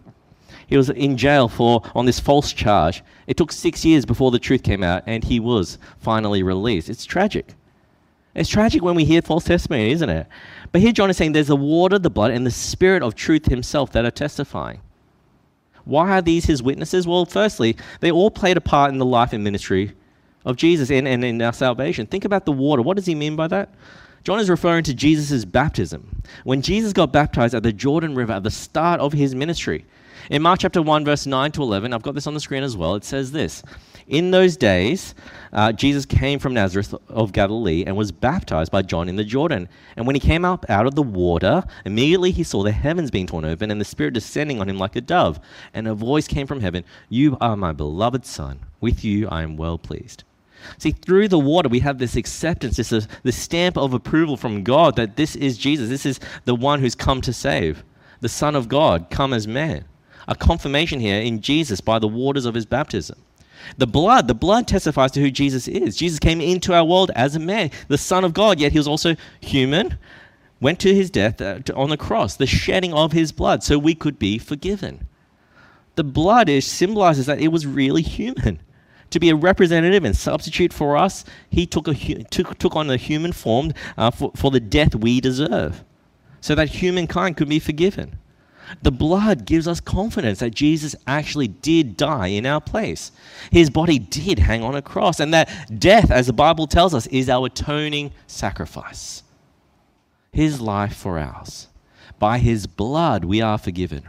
He 0.67 0.77
was 0.77 0.91
in 0.91 1.17
jail 1.17 1.49
for 1.49 1.81
on 1.95 2.05
this 2.05 2.21
false 2.21 2.53
charge. 2.53 3.03
It 3.27 3.39
took 3.39 3.51
six 3.51 3.83
years 3.83 4.05
before 4.05 4.31
the 4.31 4.39
truth 4.39 4.63
came 4.63 4.83
out, 4.85 5.05
and 5.07 5.25
he 5.25 5.41
was 5.41 5.79
finally 6.01 6.43
released. 6.43 6.91
It's 6.91 7.07
tragic. 7.07 7.55
It's 8.35 8.51
tragic 8.51 8.83
when 8.83 8.95
we 8.95 9.07
hear 9.07 9.23
false 9.23 9.45
testimony, 9.45 9.91
isn't 9.93 10.11
it? 10.11 10.27
But 10.71 10.83
here 10.83 10.93
John 10.93 11.09
is 11.09 11.17
saying 11.17 11.33
there's 11.33 11.47
the 11.47 11.57
water, 11.57 11.99
the 11.99 12.11
blood, 12.11 12.31
and 12.31 12.47
the 12.47 12.51
spirit 12.51 13.03
of 13.03 13.15
truth 13.15 13.47
himself 13.47 13.91
that 13.93 14.05
are 14.05 14.11
testifying. 14.11 14.81
Why 15.91 16.11
are 16.11 16.23
these 16.23 16.47
his 16.47 16.63
witnesses? 16.63 17.07
Well, 17.07 17.27
firstly, 17.27 17.77
they 17.99 18.13
all 18.13 18.31
played 18.31 18.57
a 18.57 18.61
part 18.61 18.93
in 18.93 18.99
the 18.99 19.05
life 19.05 19.33
and 19.33 19.43
ministry 19.43 19.93
of 20.45 20.57
Jesus 20.57 20.89
and, 20.89 21.09
and 21.09 21.25
in 21.25 21.43
our 21.43 21.53
salvation. 21.53 22.07
Think 22.07 22.25
about 22.25 22.45
the 22.45 22.53
water. 22.53 22.81
What 22.81 22.97
does 22.97 23.07
he 23.07 23.17
mean 23.17 23.35
by 23.35 23.49
that? 23.49 23.75
John 24.23 24.39
is 24.39 24.49
referring 24.49 24.85
to 24.85 24.95
Jesus' 24.95 25.45
baptism. 25.45 26.23
When 26.45 26.63
Jesus 26.63 26.93
got 26.93 27.13
baptized 27.13 27.55
at 27.55 27.65
the 27.65 27.73
Jordan 27.73 28.15
River 28.15 28.35
at 28.35 28.45
the 28.45 28.53
start 28.53 29.01
of 29.01 29.13
his 29.13 29.35
ministry, 29.35 29.85
in 30.31 30.43
Mark 30.43 30.61
chapter 30.61 30.81
1, 30.81 31.05
verse 31.05 31.27
9 31.27 31.51
to 31.53 31.63
11, 31.63 31.93
I've 31.93 32.03
got 32.03 32.15
this 32.15 32.29
on 32.29 32.35
the 32.35 32.41
screen 32.41 32.63
as 32.63 32.77
well, 32.77 32.95
it 32.95 33.05
says 33.05 33.33
this 33.33 33.65
In 34.11 34.33
those 34.33 34.57
days, 34.57 35.15
uh, 35.53 35.71
Jesus 35.71 36.05
came 36.05 36.41
from 36.41 36.53
Nazareth 36.53 36.93
of 37.09 37.33
Galilee 37.33 37.85
and 37.87 37.97
was 37.97 38.11
baptized 38.11 38.73
by 38.73 38.83
John 38.83 39.09
in 39.09 39.15
the 39.15 39.23
Jordan. 39.23 39.69
And 39.97 40.05
when 40.05 40.17
he 40.17 40.21
came 40.21 40.45
up 40.45 40.69
out 40.69 40.89
of 40.89 40.97
the 40.97 41.03
water, 41.03 41.63
immediately 41.85 42.33
he 42.33 42.43
saw 42.43 42.65
the 42.65 42.73
heavens 42.73 43.13
being 43.13 43.29
torn 43.29 43.45
open 43.45 43.71
and 43.71 43.81
the 43.81 43.85
Spirit 43.85 44.15
descending 44.15 44.61
on 44.61 44.69
him 44.69 44.79
like 44.79 44.97
a 44.97 45.01
dove. 45.01 45.39
And 45.73 45.87
a 45.87 45.95
voice 45.95 46.27
came 46.27 46.49
from 46.49 46.61
heaven 46.61 46.85
You 47.09 47.39
are 47.41 47.57
my 47.57 47.71
beloved 47.71 48.27
Son. 48.27 48.59
With 48.81 49.05
you 49.05 49.29
I 49.29 49.43
am 49.43 49.57
well 49.57 49.79
pleased. 49.79 50.25
See, 50.77 50.91
through 50.91 51.29
the 51.29 51.39
water, 51.39 51.69
we 51.69 51.79
have 51.79 51.99
this 51.99 52.17
acceptance, 52.17 52.79
this, 52.79 52.93
uh, 52.93 53.03
this 53.23 53.39
stamp 53.39 53.79
of 53.79 53.95
approval 53.95 54.37
from 54.37 54.65
God 54.65 54.97
that 54.97 55.15
this 55.15 55.37
is 55.37 55.57
Jesus. 55.57 55.89
This 55.89 56.05
is 56.05 56.19
the 56.47 56.57
one 56.57 56.81
who's 56.81 56.97
come 56.97 57.21
to 57.21 57.33
save, 57.33 57.85
the 58.19 58.29
Son 58.29 58.57
of 58.57 58.69
God, 58.69 59.07
come 59.09 59.33
as 59.33 59.47
man. 59.47 59.85
A 60.27 60.35
confirmation 60.35 60.99
here 60.99 61.21
in 61.21 61.41
Jesus 61.41 61.81
by 61.81 62.01
the 62.01 62.09
waters 62.09 62.45
of 62.45 62.57
his 62.57 62.67
baptism. 62.67 63.17
The 63.79 63.87
blood, 63.87 64.29
the 64.29 64.35
blood 64.35 64.67
testifies 64.67 65.13
to 65.13 65.21
who 65.21 65.31
Jesus 65.31 65.69
is. 65.69 65.97
Jesus 65.97 66.19
came 66.19 66.41
into 66.41 66.75
our 66.75 66.85
world 66.85 67.11
as 67.15 67.35
a 67.35 67.41
man, 67.41 67.71
the 67.89 67.99
Son 67.99 68.25
of 68.25 68.33
God, 68.33 68.61
yet 68.61 68.73
he 68.73 68.79
was 68.79 68.89
also 68.89 69.17
human, 69.41 69.99
went 70.61 70.79
to 70.81 70.95
his 70.95 71.11
death 71.11 71.41
uh, 71.41 71.61
on 71.75 71.91
the 71.91 71.97
cross, 71.97 72.37
the 72.37 72.47
shedding 72.47 72.93
of 72.93 73.13
his 73.13 73.33
blood, 73.33 73.63
so 73.63 73.79
we 73.79 73.95
could 73.95 74.19
be 74.19 74.39
forgiven. 74.39 75.07
The 75.97 76.05
blood 76.05 76.49
is, 76.49 76.67
symbolizes 76.67 77.27
that 77.27 77.41
it 77.41 77.49
was 77.49 77.67
really 77.67 78.03
human. 78.03 78.61
To 79.11 79.19
be 79.19 79.31
a 79.31 79.35
representative 79.35 80.05
and 80.05 80.17
substitute 80.17 80.73
for 80.73 80.97
us, 80.97 81.25
he 81.49 81.67
took, 81.67 81.89
a, 81.89 81.95
took, 82.25 82.59
took 82.59 82.77
on 82.77 82.89
a 82.91 82.97
human 82.97 83.33
form 83.33 83.73
uh, 83.99 84.11
for, 84.11 84.31
for 84.37 84.51
the 84.51 84.61
death 84.61 84.95
we 84.95 85.21
deserve, 85.21 85.85
so 86.41 86.55
that 86.55 86.69
humankind 86.69 87.37
could 87.37 87.49
be 87.49 87.59
forgiven. 87.59 88.19
The 88.83 88.93
blood 88.93 89.45
gives 89.45 89.67
us 89.67 89.81
confidence 89.81 90.39
that 90.41 90.55
Jesus 90.55 90.95
actually 91.07 91.49
did 91.49 91.97
die 91.97 92.29
in 92.29 92.47
our 92.47 92.61
place. 92.61 93.13
His 93.51 93.71
body 93.71 93.99
did 93.99 94.39
hang 94.39 94.63
on 94.63 94.75
a 94.75 94.83
cross, 94.83 95.21
and 95.21 95.35
that 95.35 95.79
death, 95.79 96.11
as 96.11 96.27
the 96.27 96.33
Bible 96.33 96.67
tells 96.67 96.95
us, 96.95 97.07
is 97.09 97.29
our 97.29 97.47
atoning 97.47 98.13
sacrifice. 98.27 99.23
His 100.33 100.61
life 100.61 100.97
for 100.97 101.19
ours. 101.19 101.69
By 102.19 102.39
his 102.39 102.67
blood 102.67 103.25
we 103.25 103.41
are 103.41 103.59
forgiven. 103.59 104.05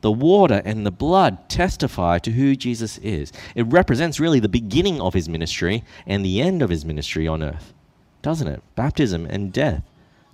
The 0.00 0.12
water 0.12 0.62
and 0.64 0.84
the 0.84 0.90
blood 0.90 1.48
testify 1.48 2.18
to 2.20 2.32
who 2.32 2.56
Jesus 2.56 2.98
is. 2.98 3.32
It 3.54 3.66
represents 3.66 4.18
really 4.18 4.40
the 4.40 4.48
beginning 4.48 5.00
of 5.00 5.14
his 5.14 5.28
ministry 5.28 5.84
and 6.06 6.24
the 6.24 6.40
end 6.40 6.60
of 6.60 6.70
his 6.70 6.84
ministry 6.84 7.28
on 7.28 7.42
earth, 7.42 7.72
doesn't 8.20 8.48
it? 8.48 8.62
Baptism 8.74 9.26
and 9.26 9.52
death, 9.52 9.84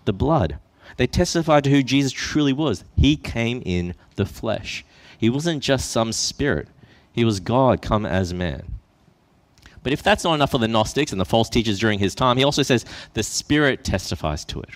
the 0.04 0.12
blood. 0.12 0.58
They 0.97 1.07
testified 1.07 1.64
to 1.64 1.71
who 1.71 1.83
Jesus 1.83 2.12
truly 2.12 2.52
was. 2.52 2.85
He 2.97 3.16
came 3.16 3.62
in 3.64 3.95
the 4.16 4.26
flesh. 4.26 4.85
He 5.18 5.30
wasn't 5.30 5.62
just 5.62 5.90
some 5.90 6.12
spirit, 6.12 6.68
he 7.12 7.25
was 7.25 7.40
God 7.40 7.83
come 7.83 8.07
as 8.07 8.33
man. 8.33 8.62
But 9.83 9.92
if 9.92 10.02
that's 10.02 10.25
not 10.25 10.35
enough 10.35 10.50
for 10.50 10.59
the 10.59 10.68
Gnostics 10.68 11.12
and 11.12 11.21
the 11.21 11.25
false 11.25 11.49
teachers 11.49 11.78
during 11.78 11.99
his 11.99 12.14
time, 12.14 12.37
he 12.37 12.45
also 12.45 12.62
says 12.62 12.85
the 13.14 13.23
Spirit 13.23 13.85
testifies 13.85 14.45
to 14.47 14.61
it. 14.61 14.71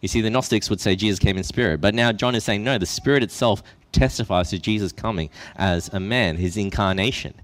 You 0.00 0.08
see, 0.08 0.20
the 0.20 0.30
Gnostics 0.30 0.70
would 0.70 0.80
say 0.80 0.96
Jesus 0.96 1.18
came 1.18 1.36
in 1.36 1.44
spirit, 1.44 1.80
but 1.80 1.94
now 1.94 2.10
John 2.10 2.34
is 2.34 2.44
saying 2.44 2.64
no, 2.64 2.78
the 2.78 2.86
Spirit 2.86 3.22
itself 3.22 3.62
testifies 3.92 4.50
to 4.50 4.58
Jesus 4.58 4.92
coming 4.92 5.30
as 5.56 5.88
a 5.92 6.00
man, 6.00 6.36
his 6.36 6.56
incarnation. 6.56 7.34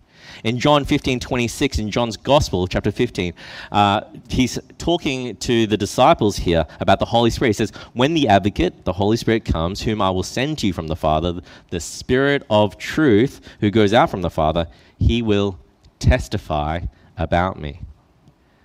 In 0.44 0.58
John 0.58 0.84
15 0.84 1.20
26, 1.20 1.78
in 1.78 1.90
John's 1.90 2.16
Gospel, 2.16 2.66
chapter 2.66 2.90
15, 2.90 3.34
uh, 3.72 4.00
he's 4.28 4.58
talking 4.78 5.36
to 5.36 5.66
the 5.66 5.76
disciples 5.76 6.36
here 6.36 6.66
about 6.80 6.98
the 6.98 7.04
Holy 7.04 7.30
Spirit. 7.30 7.50
He 7.50 7.52
says, 7.54 7.72
When 7.92 8.14
the 8.14 8.28
advocate, 8.28 8.84
the 8.84 8.92
Holy 8.92 9.16
Spirit, 9.16 9.44
comes, 9.44 9.82
whom 9.82 10.02
I 10.02 10.10
will 10.10 10.22
send 10.22 10.58
to 10.58 10.66
you 10.66 10.72
from 10.72 10.88
the 10.88 10.96
Father, 10.96 11.40
the 11.70 11.80
Spirit 11.80 12.44
of 12.50 12.78
truth 12.78 13.40
who 13.60 13.70
goes 13.70 13.92
out 13.92 14.10
from 14.10 14.22
the 14.22 14.30
Father, 14.30 14.68
he 14.98 15.22
will 15.22 15.58
testify 15.98 16.80
about 17.16 17.58
me. 17.58 17.80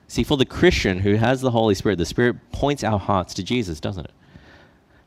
See, 0.07 0.23
for 0.23 0.35
the 0.35 0.45
Christian 0.45 0.99
who 0.99 1.15
has 1.15 1.41
the 1.41 1.51
Holy 1.51 1.73
Spirit, 1.73 1.97
the 1.97 2.05
Spirit 2.05 2.35
points 2.51 2.83
our 2.83 2.99
hearts 2.99 3.33
to 3.35 3.43
Jesus, 3.43 3.79
doesn't 3.79 4.05
it? 4.05 4.11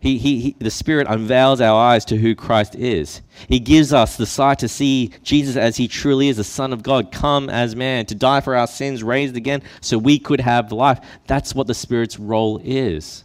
He, 0.04 0.18
he, 0.18 0.38
he, 0.38 0.56
the 0.58 0.70
Spirit 0.70 1.06
unveils 1.08 1.62
our 1.62 1.80
eyes 1.80 2.04
to 2.04 2.18
who 2.18 2.34
Christ 2.34 2.74
is. 2.74 3.22
He 3.48 3.58
gives 3.58 3.90
us 3.90 4.18
the 4.18 4.26
sight 4.26 4.58
to 4.58 4.68
see 4.68 5.12
Jesus 5.22 5.56
as 5.56 5.78
he 5.78 5.88
truly 5.88 6.28
is, 6.28 6.36
the 6.36 6.44
Son 6.44 6.74
of 6.74 6.82
God, 6.82 7.10
come 7.10 7.48
as 7.48 7.74
man, 7.74 8.04
to 8.06 8.14
die 8.14 8.42
for 8.42 8.54
our 8.54 8.66
sins, 8.66 9.02
raised 9.02 9.34
again, 9.34 9.62
so 9.80 9.96
we 9.96 10.18
could 10.18 10.42
have 10.42 10.72
life. 10.72 11.00
That's 11.26 11.54
what 11.54 11.68
the 11.68 11.74
Spirit's 11.74 12.18
role 12.18 12.60
is 12.62 13.24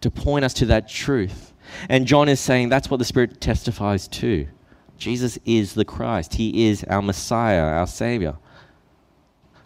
to 0.00 0.10
point 0.10 0.44
us 0.44 0.52
to 0.54 0.66
that 0.66 0.88
truth. 0.88 1.52
And 1.88 2.08
John 2.08 2.28
is 2.28 2.40
saying 2.40 2.70
that's 2.70 2.90
what 2.90 2.96
the 2.96 3.04
Spirit 3.04 3.40
testifies 3.40 4.08
to. 4.08 4.48
Jesus 4.96 5.38
is 5.44 5.74
the 5.74 5.84
Christ, 5.84 6.34
He 6.34 6.66
is 6.66 6.82
our 6.90 7.02
Messiah, 7.02 7.62
our 7.62 7.86
Savior. 7.86 8.36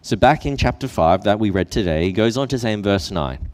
So, 0.03 0.15
back 0.15 0.45
in 0.45 0.57
chapter 0.57 0.87
5 0.87 1.23
that 1.23 1.39
we 1.39 1.49
read 1.49 1.71
today, 1.71 2.03
he 2.03 2.11
goes 2.11 2.37
on 2.37 2.49
to 2.49 2.59
say 2.59 2.71
in 2.71 2.83
verse 2.83 3.09
9 3.09 3.49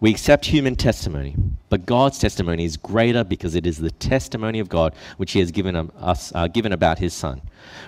we 0.00 0.10
accept 0.10 0.46
human 0.46 0.76
testimony, 0.76 1.36
but 1.68 1.84
God's 1.84 2.18
testimony 2.18 2.64
is 2.64 2.78
greater 2.78 3.22
because 3.22 3.54
it 3.54 3.66
is 3.66 3.78
the 3.78 3.90
testimony 3.90 4.58
of 4.58 4.70
God 4.70 4.94
which 5.18 5.32
He 5.32 5.40
has 5.40 5.50
given 5.50 5.76
us, 5.76 6.32
uh, 6.34 6.48
given 6.48 6.72
about 6.72 6.98
His 6.98 7.12
Son. 7.12 7.42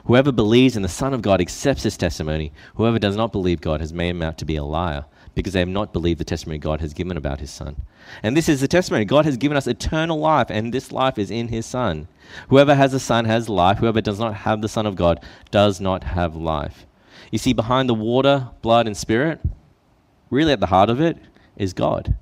Whoever 0.05 0.31
believes 0.31 0.77
in 0.77 0.83
the 0.83 0.89
Son 0.89 1.15
of 1.15 1.23
God 1.23 1.41
accepts 1.41 1.85
His 1.85 1.97
testimony. 1.97 2.53
Whoever 2.75 2.99
does 2.99 3.17
not 3.17 3.33
believe 3.33 3.63
God 3.63 3.81
has 3.81 3.95
made 3.95 4.11
him 4.11 4.23
out 4.23 4.37
to 4.39 4.45
be 4.45 4.57
a 4.57 4.65
liar, 4.65 5.07
because 5.35 5.55
they 5.55 5.61
have 5.61 5.69
not 5.69 5.95
believed 5.95 6.21
the 6.21 6.25
testimony 6.25 6.59
God 6.59 6.83
has 6.83 6.93
given 6.93 7.17
about 7.17 7.41
His 7.41 7.51
Son. 7.51 7.77
And 8.23 8.37
this 8.37 8.49
is 8.49 8.61
the 8.61 8.69
testimony 8.69 9.07
God 9.07 9.25
has 9.25 9.39
given 9.39 9.57
us 9.57 9.67
eternal 9.67 10.19
life, 10.19 10.49
and 10.51 10.73
this 10.73 10.93
life 10.93 11.19
is 11.19 11.31
in 11.31 11.49
His 11.49 11.65
Son. 11.65 12.09
Whoever 12.51 12.75
has 12.75 12.93
the 12.93 13.01
Son 13.01 13.25
has 13.25 13.49
life. 13.49 13.79
Whoever 13.79 14.03
does 14.03 14.21
not 14.21 14.35
have 14.35 14.61
the 14.61 14.69
Son 14.69 14.85
of 14.85 14.97
God 14.97 15.25
does 15.51 15.81
not 15.81 16.05
have 16.05 16.37
life. 16.37 16.85
You 17.31 17.39
see, 17.39 17.55
behind 17.55 17.89
the 17.89 17.95
water, 17.95 18.51
blood, 18.61 18.87
and 18.87 18.97
spirit, 18.97 19.41
really 20.29 20.53
at 20.53 20.61
the 20.61 20.67
heart 20.67 20.91
of 20.91 21.01
it, 21.01 21.17
is 21.57 21.73
God. 21.73 22.17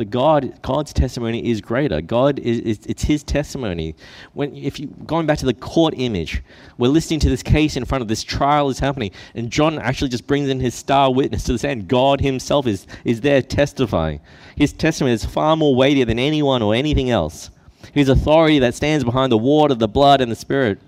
The 0.00 0.06
God, 0.06 0.62
God's 0.62 0.94
testimony 0.94 1.50
is 1.50 1.60
greater. 1.60 2.00
God 2.00 2.38
is, 2.38 2.60
is, 2.60 2.86
it's 2.86 3.02
His 3.02 3.22
testimony. 3.22 3.94
When 4.32 4.56
if 4.56 4.80
you 4.80 4.86
going 4.86 5.26
back 5.26 5.36
to 5.40 5.44
the 5.44 5.52
court 5.52 5.92
image, 5.96 6.42
we're 6.78 6.88
listening 6.88 7.20
to 7.20 7.28
this 7.28 7.42
case 7.42 7.76
in 7.76 7.84
front 7.84 8.00
of 8.00 8.08
this 8.08 8.22
trial 8.22 8.70
is 8.70 8.78
happening, 8.78 9.10
and 9.34 9.50
John 9.50 9.78
actually 9.78 10.08
just 10.08 10.26
brings 10.26 10.48
in 10.48 10.58
his 10.58 10.74
star 10.74 11.12
witness 11.12 11.44
to 11.44 11.52
the 11.52 11.58
stand. 11.58 11.86
God 11.86 12.22
Himself 12.22 12.66
is 12.66 12.86
is 13.04 13.20
there 13.20 13.42
testifying. 13.42 14.20
His 14.56 14.72
testimony 14.72 15.12
is 15.12 15.26
far 15.26 15.54
more 15.54 15.74
weightier 15.74 16.06
than 16.06 16.18
anyone 16.18 16.62
or 16.62 16.74
anything 16.74 17.10
else. 17.10 17.50
His 17.92 18.08
authority 18.08 18.58
that 18.60 18.74
stands 18.74 19.04
behind 19.04 19.30
the 19.30 19.36
water, 19.36 19.74
the 19.74 19.86
blood, 19.86 20.22
and 20.22 20.32
the 20.32 20.36
Spirit, 20.36 20.78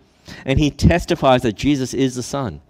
and 0.47 0.59
He 0.59 0.71
testifies 0.71 1.43
that 1.43 1.53
Jesus 1.53 1.93
is 1.93 2.15
the 2.15 2.23
Son. 2.23 2.63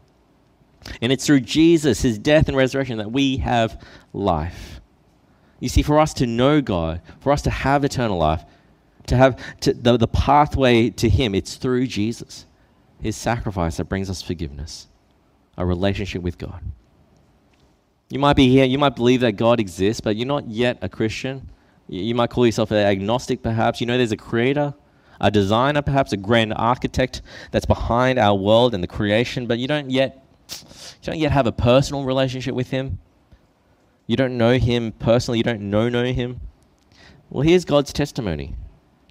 And 1.01 1.13
it's 1.13 1.27
through 1.27 1.41
Jesus, 1.41 2.03
His 2.03 2.19
death 2.19 2.49
and 2.49 2.57
resurrection, 2.57 2.99
that 2.99 3.13
we 3.13 3.39
have 3.39 3.83
life. 4.13 4.81
You 5.61 5.69
see, 5.69 5.83
for 5.83 6.01
us 6.01 6.13
to 6.15 6.27
know 6.27 6.61
God, 6.61 7.01
for 7.21 7.33
us 7.33 7.43
to 7.43 7.51
have 7.51 7.85
eternal 7.85 8.19
life, 8.19 8.45
to 9.07 9.17
have 9.17 9.41
to, 9.61 9.73
the, 9.73 9.97
the 9.97 10.09
pathway 10.09 10.91
to 10.91 11.09
Him, 11.09 11.35
it's 11.35 11.57
through 11.57 11.87
Jesus, 11.87 12.47
His 13.01 13.17
sacrifice 13.17 13.77
that 13.77 13.85
brings 13.85 14.11
us 14.11 14.23
forgiveness, 14.23 14.89
a 15.57 15.65
relationship 15.65 16.23
with 16.23 16.39
God. 16.39 16.63
You 18.09 18.19
might 18.19 18.37
be 18.37 18.49
here, 18.49 18.65
you 18.65 18.79
might 18.79 18.97
believe 18.97 19.21
that 19.21 19.33
God 19.33 19.59
exists, 19.59 20.01
but 20.01 20.17
you're 20.17 20.27
not 20.27 20.49
yet 20.49 20.79
a 20.83 20.89
Christian. 20.89 21.49
You 21.89 22.15
might 22.15 22.31
call 22.31 22.45
yourself 22.45 22.71
an 22.71 22.79
agnostic, 22.79 23.43
perhaps. 23.43 23.81
You 23.81 23.87
know 23.87 23.97
there's 23.97 24.13
a 24.13 24.17
creator, 24.17 24.75
a 25.21 25.31
designer, 25.31 25.83
perhaps 25.83 26.13
a 26.13 26.17
grand 26.17 26.53
architect 26.55 27.23
that's 27.53 27.67
behind 27.67 28.19
our 28.19 28.35
world 28.37 28.75
and 28.75 28.83
the 28.83 28.89
creation, 28.89 29.47
but 29.47 29.59
you 29.59 29.67
don't 29.67 29.91
yet 29.91 30.22
you 30.61 31.07
don't 31.07 31.19
yet 31.19 31.33
have 31.33 31.47
a 31.47 31.53
personal 31.53 32.05
relationship 32.05 32.55
with 32.55 32.71
Him. 32.71 32.99
You 34.07 34.17
don't 34.17 34.37
know 34.37 34.59
Him 34.59 34.93
personally. 34.93 35.39
You 35.39 35.45
don't 35.45 35.63
know 35.63 35.89
know 35.89 36.05
Him. 36.05 36.41
Well, 37.31 37.43
here's 37.43 37.65
God's 37.65 37.93
testimony. 37.93 38.57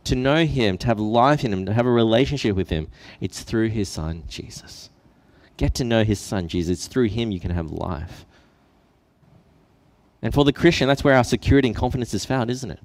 To 0.06 0.16
know 0.16 0.46
Him, 0.46 0.78
to 0.80 0.88
have 0.88 1.00
life 1.00 1.44
in 1.44 1.54
Him, 1.54 1.66
to 1.66 1.74
have 1.74 1.86
a 1.86 1.92
relationship 1.92 2.56
with 2.56 2.70
Him, 2.70 2.88
it's 3.20 3.42
through 3.42 3.70
His 3.70 3.90
Son, 3.90 4.24
Jesus. 4.28 4.90
Get 5.58 5.74
to 5.76 5.84
know 5.84 6.04
His 6.04 6.20
Son, 6.20 6.48
Jesus. 6.48 6.80
It's 6.80 6.88
through 6.88 7.10
Him 7.10 7.32
you 7.32 7.40
can 7.40 7.52
have 7.52 7.72
life. 7.72 8.26
And 10.22 10.34
for 10.34 10.46
the 10.46 10.54
Christian, 10.54 10.88
that's 10.88 11.04
where 11.04 11.16
our 11.16 11.24
security 11.24 11.68
and 11.68 11.76
confidence 11.76 12.14
is 12.14 12.26
found, 12.26 12.50
isn't 12.52 12.72
it? 12.72 12.80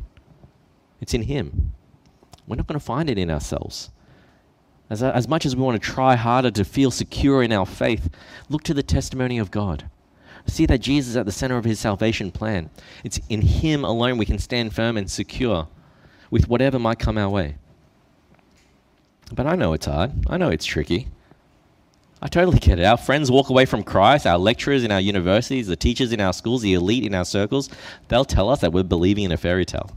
It's 1.01 1.15
in 1.15 1.23
Him. 1.23 1.73
We're 2.47 2.57
not 2.57 2.67
going 2.67 2.79
to 2.79 2.85
find 2.85 3.11
it 3.11 3.19
in 3.19 3.31
ourselves. 3.31 3.91
As, 4.89 5.03
as 5.03 5.27
much 5.27 5.45
as 5.45 5.57
we 5.57 5.63
want 5.63 5.81
to 5.81 5.89
try 5.89 6.15
harder 6.15 6.51
to 6.53 6.65
feel 6.65 6.91
secure 6.91 7.43
in 7.43 7.53
our 7.53 7.67
faith, 7.67 8.09
look 8.49 8.63
to 8.65 8.75
the 8.75 8.83
testimony 8.83 9.39
of 9.39 9.51
God. 9.51 9.89
See 10.47 10.67
that 10.67 10.79
Jesus 10.79 11.11
is 11.11 11.17
at 11.17 11.27
the 11.27 11.33
center 11.33 11.57
of 11.57 11.65
his 11.65 11.81
salvation 11.81 12.31
plan. 12.31 12.71
It's 13.03 13.19
in 13.29 13.43
him 13.43 13.85
alone 13.85 14.17
we 14.17 14.27
can 14.27 14.39
stand 14.39 14.75
firm 14.75 14.97
and 14.97 15.11
secure 15.11 15.67
with 16.31 16.49
whatever 16.49 16.79
might 16.79 17.01
come 17.01 17.19
our 17.19 17.29
way. 17.29 17.57
But 19.33 19.47
I 19.47 19.57
know 19.57 19.73
it's 19.73 19.87
hard. 19.87 20.13
I 20.29 20.37
know 20.37 20.51
it's 20.51 20.65
tricky. 20.65 21.09
I 22.23 22.29
totally 22.29 22.59
get 22.59 22.79
it. 22.79 22.85
Our 22.85 22.97
friends 22.97 23.31
walk 23.31 23.51
away 23.51 23.67
from 23.67 23.83
Christ, 23.83 24.27
our 24.27 24.39
lecturers 24.39 24.85
in 24.85 24.93
our 24.93 25.01
universities, 25.01 25.67
the 25.67 25.77
teachers 25.77 26.13
in 26.13 26.21
our 26.21 26.33
schools, 26.33 26.63
the 26.63 26.75
elite 26.75 27.05
in 27.05 27.15
our 27.15 27.25
circles, 27.25 27.69
they'll 28.09 28.25
tell 28.25 28.49
us 28.49 28.61
that 28.61 28.73
we're 28.73 28.85
believing 28.85 29.25
in 29.25 29.33
a 29.33 29.37
fairy 29.37 29.65
tale. 29.65 29.91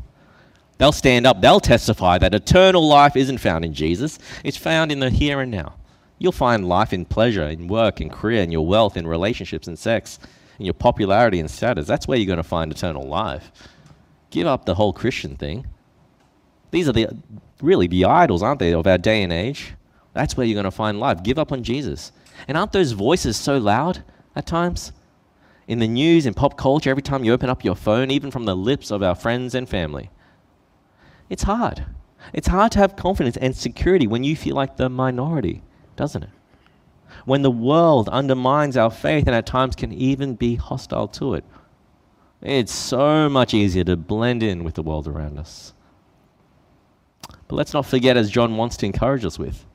They'll 0.80 0.94
stand 0.94 1.28
up, 1.28 1.42
they'll 1.42 1.60
testify 1.60 2.18
that 2.20 2.34
eternal 2.34 2.88
life 2.88 3.18
isn't 3.18 3.40
found 3.40 3.66
in 3.66 3.74
Jesus, 3.74 4.18
it's 4.46 4.58
found 4.58 4.92
in 4.92 5.00
the 5.00 5.10
here 5.10 5.42
and 5.42 5.52
now. 5.52 5.76
You'll 6.18 6.32
find 6.32 6.68
life 6.68 6.94
in 6.94 7.06
pleasure, 7.06 7.44
in 7.44 7.68
work, 7.68 8.00
in 8.02 8.10
career, 8.10 8.42
in 8.42 8.52
your 8.52 8.66
wealth, 8.66 8.96
in 8.96 9.06
relationships, 9.06 9.68
in 9.68 9.76
sex, 9.76 10.20
in 10.58 10.66
your 10.66 10.74
popularity 10.74 11.40
and 11.40 11.52
status. 11.52 11.86
That's 11.86 12.08
where 12.08 12.18
you're 12.18 12.28
going 12.28 12.38
to 12.38 12.44
find 12.44 12.72
eternal 12.72 13.04
life. 13.04 13.52
Give 14.30 14.48
up 14.48 14.66
the 14.66 14.76
whole 14.76 14.94
Christian 14.94 15.36
thing. 15.36 15.68
These 16.72 16.88
are 16.88 16.94
the 16.94 17.10
really 17.62 17.88
the 17.88 18.06
idols, 18.06 18.42
aren't 18.42 18.60
they, 18.60 18.74
of 18.74 18.88
our 18.88 18.98
day 18.98 19.22
and 19.22 19.34
age? 19.34 19.74
That's 20.14 20.38
where 20.38 20.46
you're 20.46 20.56
going 20.56 20.64
to 20.64 20.72
find 20.72 21.00
life. 21.00 21.24
Give 21.24 21.40
up 21.40 21.52
on 21.52 21.62
Jesus. 21.62 22.14
And 22.48 22.58
aren't 22.58 22.72
those 22.72 22.94
voices 22.94 23.36
so 23.36 23.58
loud 23.58 24.04
at 24.36 24.46
times? 24.46 24.94
In 25.68 25.80
the 25.80 25.88
news, 25.88 26.26
in 26.26 26.34
pop 26.34 26.58
culture, 26.58 26.90
every 26.90 27.04
time 27.04 27.24
you 27.26 27.34
open 27.34 27.50
up 27.50 27.66
your 27.66 27.76
phone, 27.76 28.12
even 28.12 28.32
from 28.32 28.46
the 28.46 28.56
lips 28.56 28.92
of 28.92 29.04
our 29.04 29.16
friends 29.16 29.56
and 29.56 29.68
family. 29.68 30.10
It's 31.30 31.44
hard. 31.44 31.86
It's 32.34 32.48
hard 32.48 32.72
to 32.74 32.80
have 32.80 32.96
confidence 32.96 33.38
and 33.38 33.56
security 33.56 34.08
when 34.08 34.24
you 34.24 34.36
feel 34.36 34.56
like 34.56 34.78
the 34.78 34.90
minority, 34.90 35.62
doesn't 35.96 36.24
it? 36.24 36.30
When 37.26 37.42
the 37.42 37.52
world 37.52 38.10
undermines 38.10 38.78
our 38.78 38.92
faith 38.92 39.28
and 39.28 39.36
at 39.36 39.46
times 39.46 39.76
can 39.76 39.94
even 39.94 40.36
be 40.36 40.56
hostile 40.56 41.08
to 41.10 41.36
it. 41.36 41.44
It's 42.42 42.74
so 42.74 43.30
much 43.30 43.54
easier 43.54 43.84
to 43.84 43.98
blend 43.98 44.44
in 44.44 44.64
with 44.64 44.76
the 44.76 44.84
world 44.84 45.08
around 45.08 45.38
us. 45.38 45.74
But 47.48 47.56
let's 47.56 47.74
not 47.74 47.86
forget, 47.86 48.16
as 48.16 48.30
John 48.30 48.58
wants 48.58 48.78
to 48.78 48.86
encourage 48.86 49.26
us 49.26 49.38
with, 49.38 49.66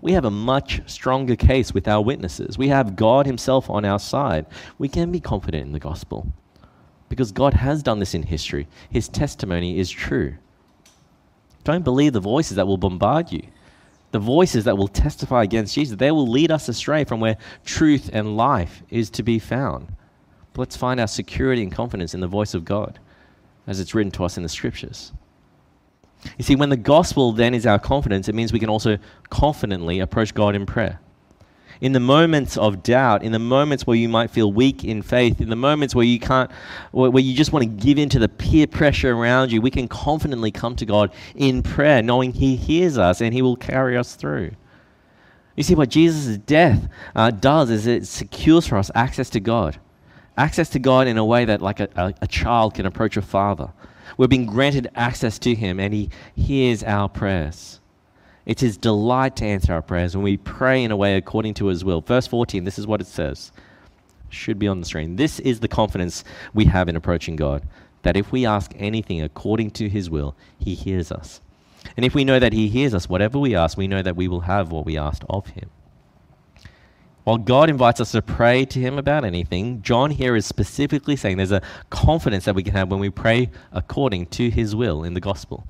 we 0.00 0.12
have 0.12 0.24
a 0.24 0.30
much 0.30 0.80
stronger 0.90 1.36
case 1.36 1.74
with 1.74 1.88
our 1.88 2.02
witnesses. 2.02 2.56
We 2.56 2.68
have 2.68 2.96
God 2.96 3.26
Himself 3.26 3.68
on 3.68 3.84
our 3.84 3.98
side. 3.98 4.46
We 4.78 4.88
can 4.88 5.12
be 5.12 5.20
confident 5.20 5.66
in 5.66 5.72
the 5.72 5.78
gospel 5.78 6.32
because 7.08 7.32
God 7.32 7.54
has 7.54 7.82
done 7.82 7.98
this 7.98 8.14
in 8.14 8.22
history. 8.22 8.68
His 8.90 9.08
testimony 9.08 9.78
is 9.78 9.90
true. 9.90 10.36
Don't 11.64 11.84
believe 11.84 12.12
the 12.12 12.20
voices 12.20 12.56
that 12.56 12.66
will 12.66 12.78
bombard 12.78 13.32
you. 13.32 13.42
The 14.10 14.18
voices 14.18 14.64
that 14.64 14.78
will 14.78 14.88
testify 14.88 15.42
against 15.42 15.74
Jesus, 15.74 15.96
they 15.96 16.10
will 16.10 16.26
lead 16.26 16.50
us 16.50 16.68
astray 16.68 17.04
from 17.04 17.20
where 17.20 17.36
truth 17.64 18.08
and 18.12 18.36
life 18.36 18.82
is 18.88 19.10
to 19.10 19.22
be 19.22 19.38
found. 19.38 19.92
But 20.52 20.60
let's 20.60 20.76
find 20.76 20.98
our 20.98 21.06
security 21.06 21.62
and 21.62 21.70
confidence 21.70 22.14
in 22.14 22.20
the 22.20 22.26
voice 22.26 22.54
of 22.54 22.64
God 22.64 22.98
as 23.66 23.80
it's 23.80 23.94
written 23.94 24.12
to 24.12 24.24
us 24.24 24.36
in 24.36 24.42
the 24.42 24.48
scriptures. 24.48 25.12
You 26.38 26.44
see, 26.44 26.56
when 26.56 26.70
the 26.70 26.76
gospel 26.76 27.32
then 27.32 27.54
is 27.54 27.66
our 27.66 27.78
confidence, 27.78 28.28
it 28.28 28.34
means 28.34 28.52
we 28.52 28.58
can 28.58 28.70
also 28.70 28.98
confidently 29.28 30.00
approach 30.00 30.34
God 30.34 30.54
in 30.54 30.64
prayer 30.64 30.98
in 31.80 31.92
the 31.92 32.00
moments 32.00 32.56
of 32.56 32.82
doubt, 32.82 33.22
in 33.22 33.32
the 33.32 33.38
moments 33.38 33.86
where 33.86 33.96
you 33.96 34.08
might 34.08 34.30
feel 34.30 34.52
weak 34.52 34.84
in 34.84 35.02
faith, 35.02 35.40
in 35.40 35.48
the 35.48 35.56
moments 35.56 35.94
where 35.94 36.04
you 36.04 36.18
can't, 36.18 36.50
where 36.92 37.18
you 37.18 37.34
just 37.34 37.52
want 37.52 37.62
to 37.62 37.68
give 37.68 37.98
in 37.98 38.08
to 38.08 38.18
the 38.18 38.28
peer 38.28 38.66
pressure 38.66 39.12
around 39.12 39.52
you, 39.52 39.60
we 39.60 39.70
can 39.70 39.88
confidently 39.88 40.50
come 40.50 40.74
to 40.76 40.86
God 40.86 41.12
in 41.34 41.62
prayer, 41.62 42.02
knowing 42.02 42.32
He 42.32 42.56
hears 42.56 42.98
us 42.98 43.20
and 43.20 43.32
He 43.32 43.42
will 43.42 43.56
carry 43.56 43.96
us 43.96 44.14
through. 44.14 44.52
You 45.56 45.64
see, 45.64 45.74
what 45.74 45.88
Jesus' 45.88 46.38
death 46.38 46.88
uh, 47.16 47.30
does 47.30 47.70
is 47.70 47.86
it 47.86 48.06
secures 48.06 48.66
for 48.66 48.78
us 48.78 48.90
access 48.94 49.28
to 49.30 49.40
God. 49.40 49.78
Access 50.36 50.68
to 50.70 50.78
God 50.78 51.08
in 51.08 51.18
a 51.18 51.24
way 51.24 51.44
that, 51.44 51.60
like 51.60 51.80
a, 51.80 51.88
a, 51.96 52.14
a 52.22 52.26
child 52.28 52.74
can 52.74 52.86
approach 52.86 53.16
a 53.16 53.22
father. 53.22 53.72
We're 54.16 54.28
being 54.28 54.46
granted 54.46 54.88
access 54.94 55.38
to 55.40 55.54
Him, 55.54 55.80
and 55.80 55.92
He 55.92 56.10
hears 56.36 56.84
our 56.84 57.08
prayers. 57.08 57.77
It's 58.48 58.62
His 58.62 58.78
delight 58.78 59.36
to 59.36 59.44
answer 59.44 59.74
our 59.74 59.82
prayers 59.82 60.16
when 60.16 60.24
we 60.24 60.38
pray 60.38 60.82
in 60.82 60.90
a 60.90 60.96
way 60.96 61.16
according 61.16 61.52
to 61.54 61.66
His 61.66 61.84
will. 61.84 62.00
Verse 62.00 62.26
14, 62.26 62.64
this 62.64 62.78
is 62.78 62.86
what 62.86 63.02
it 63.02 63.06
says. 63.06 63.52
Should 64.30 64.58
be 64.58 64.66
on 64.66 64.80
the 64.80 64.86
screen. 64.86 65.16
This 65.16 65.38
is 65.38 65.60
the 65.60 65.68
confidence 65.68 66.24
we 66.54 66.64
have 66.64 66.88
in 66.88 66.96
approaching 66.96 67.36
God 67.36 67.62
that 68.02 68.16
if 68.16 68.32
we 68.32 68.46
ask 68.46 68.72
anything 68.76 69.20
according 69.20 69.72
to 69.72 69.90
His 69.90 70.08
will, 70.08 70.34
He 70.58 70.74
hears 70.74 71.12
us. 71.12 71.42
And 71.94 72.06
if 72.06 72.14
we 72.14 72.24
know 72.24 72.38
that 72.38 72.54
He 72.54 72.68
hears 72.68 72.94
us, 72.94 73.06
whatever 73.06 73.38
we 73.38 73.54
ask, 73.54 73.76
we 73.76 73.86
know 73.86 74.00
that 74.00 74.16
we 74.16 74.28
will 74.28 74.40
have 74.40 74.72
what 74.72 74.86
we 74.86 74.96
asked 74.96 75.24
of 75.28 75.48
Him. 75.48 75.68
While 77.24 77.38
God 77.38 77.68
invites 77.68 78.00
us 78.00 78.12
to 78.12 78.22
pray 78.22 78.64
to 78.64 78.80
Him 78.80 78.96
about 78.96 79.26
anything, 79.26 79.82
John 79.82 80.10
here 80.10 80.34
is 80.34 80.46
specifically 80.46 81.16
saying 81.16 81.36
there's 81.36 81.52
a 81.52 81.60
confidence 81.90 82.46
that 82.46 82.54
we 82.54 82.62
can 82.62 82.72
have 82.72 82.90
when 82.90 83.00
we 83.00 83.10
pray 83.10 83.50
according 83.72 84.26
to 84.26 84.48
His 84.48 84.74
will 84.74 85.04
in 85.04 85.12
the 85.12 85.20
gospel 85.20 85.66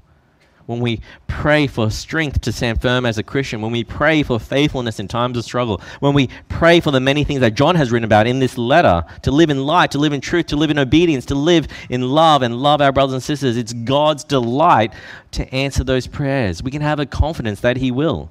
when 0.69 0.81
we 0.81 1.01
pray 1.29 1.67
for 1.67 1.91
strength 1.91 2.43
to 2.43 2.53
stand 2.53 2.83
firm 2.83 3.07
as 3.07 3.17
a 3.17 3.23
Christian, 3.23 3.63
when 3.63 3.73
we 3.73 3.83
pray 3.83 4.23
for 4.23 4.39
faithfulness 4.39 5.01
in 5.01 5.09
times 5.09 5.39
of 5.39 5.45
struggle, 5.45 5.81
when 6.01 6.13
we 6.13 6.29
pray 6.51 6.79
for 6.79 6.91
the 6.91 7.01
many 7.01 7.25
things 7.25 7.41
that 7.41 7.55
John 7.55 7.75
has 7.75 7.91
written 7.91 8.05
about 8.05 8.27
in 8.27 8.39
this 8.39 8.59
letter 8.59 9.03
to 9.23 9.31
live 9.31 9.49
in 9.49 9.65
light, 9.65 9.93
to 9.93 9.99
live 9.99 10.13
in 10.13 10.21
truth, 10.21 10.49
to 10.49 10.57
live 10.57 10.69
in 10.69 10.79
obedience, 10.79 11.25
to 11.27 11.35
live 11.35 11.69
in 11.89 12.03
love 12.03 12.43
and 12.43 12.55
love 12.55 12.83
our 12.83 12.93
brothers 12.93 13.15
and 13.15 13.23
sisters, 13.23 13.57
it's 13.57 13.73
God's 13.73 14.25
delight 14.25 14.93
to 15.31 15.55
answer 15.55 15.85
those 15.85 16.07
prayers. 16.07 16.63
We 16.63 16.71
can 16.71 16.83
have 16.83 17.01
a 17.01 17.07
confidence 17.07 17.61
that 17.61 17.79
He 17.79 17.91
will. 17.91 18.31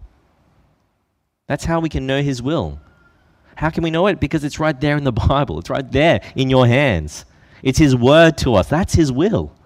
That's 1.47 1.65
how 1.65 1.80
we 1.80 1.89
can 1.89 2.06
know 2.06 2.21
His 2.21 2.43
will. 2.43 2.80
How 3.56 3.71
can 3.71 3.82
we 3.82 3.89
know 3.89 4.06
it? 4.06 4.19
Because 4.19 4.43
it's 4.43 4.60
right 4.60 4.80
there 4.80 4.95
in 4.95 5.06
the 5.06 5.12
Bible, 5.28 5.58
it's 5.58 5.71
right 5.71 5.91
there 5.91 6.21
in 6.36 6.52
your 6.52 6.67
hands. 6.67 7.26
It's 7.63 7.80
His 7.80 7.95
word 7.95 8.38
to 8.38 8.54
us. 8.54 8.69
That's 8.69 8.93
His 8.93 9.12
will. 9.12 9.58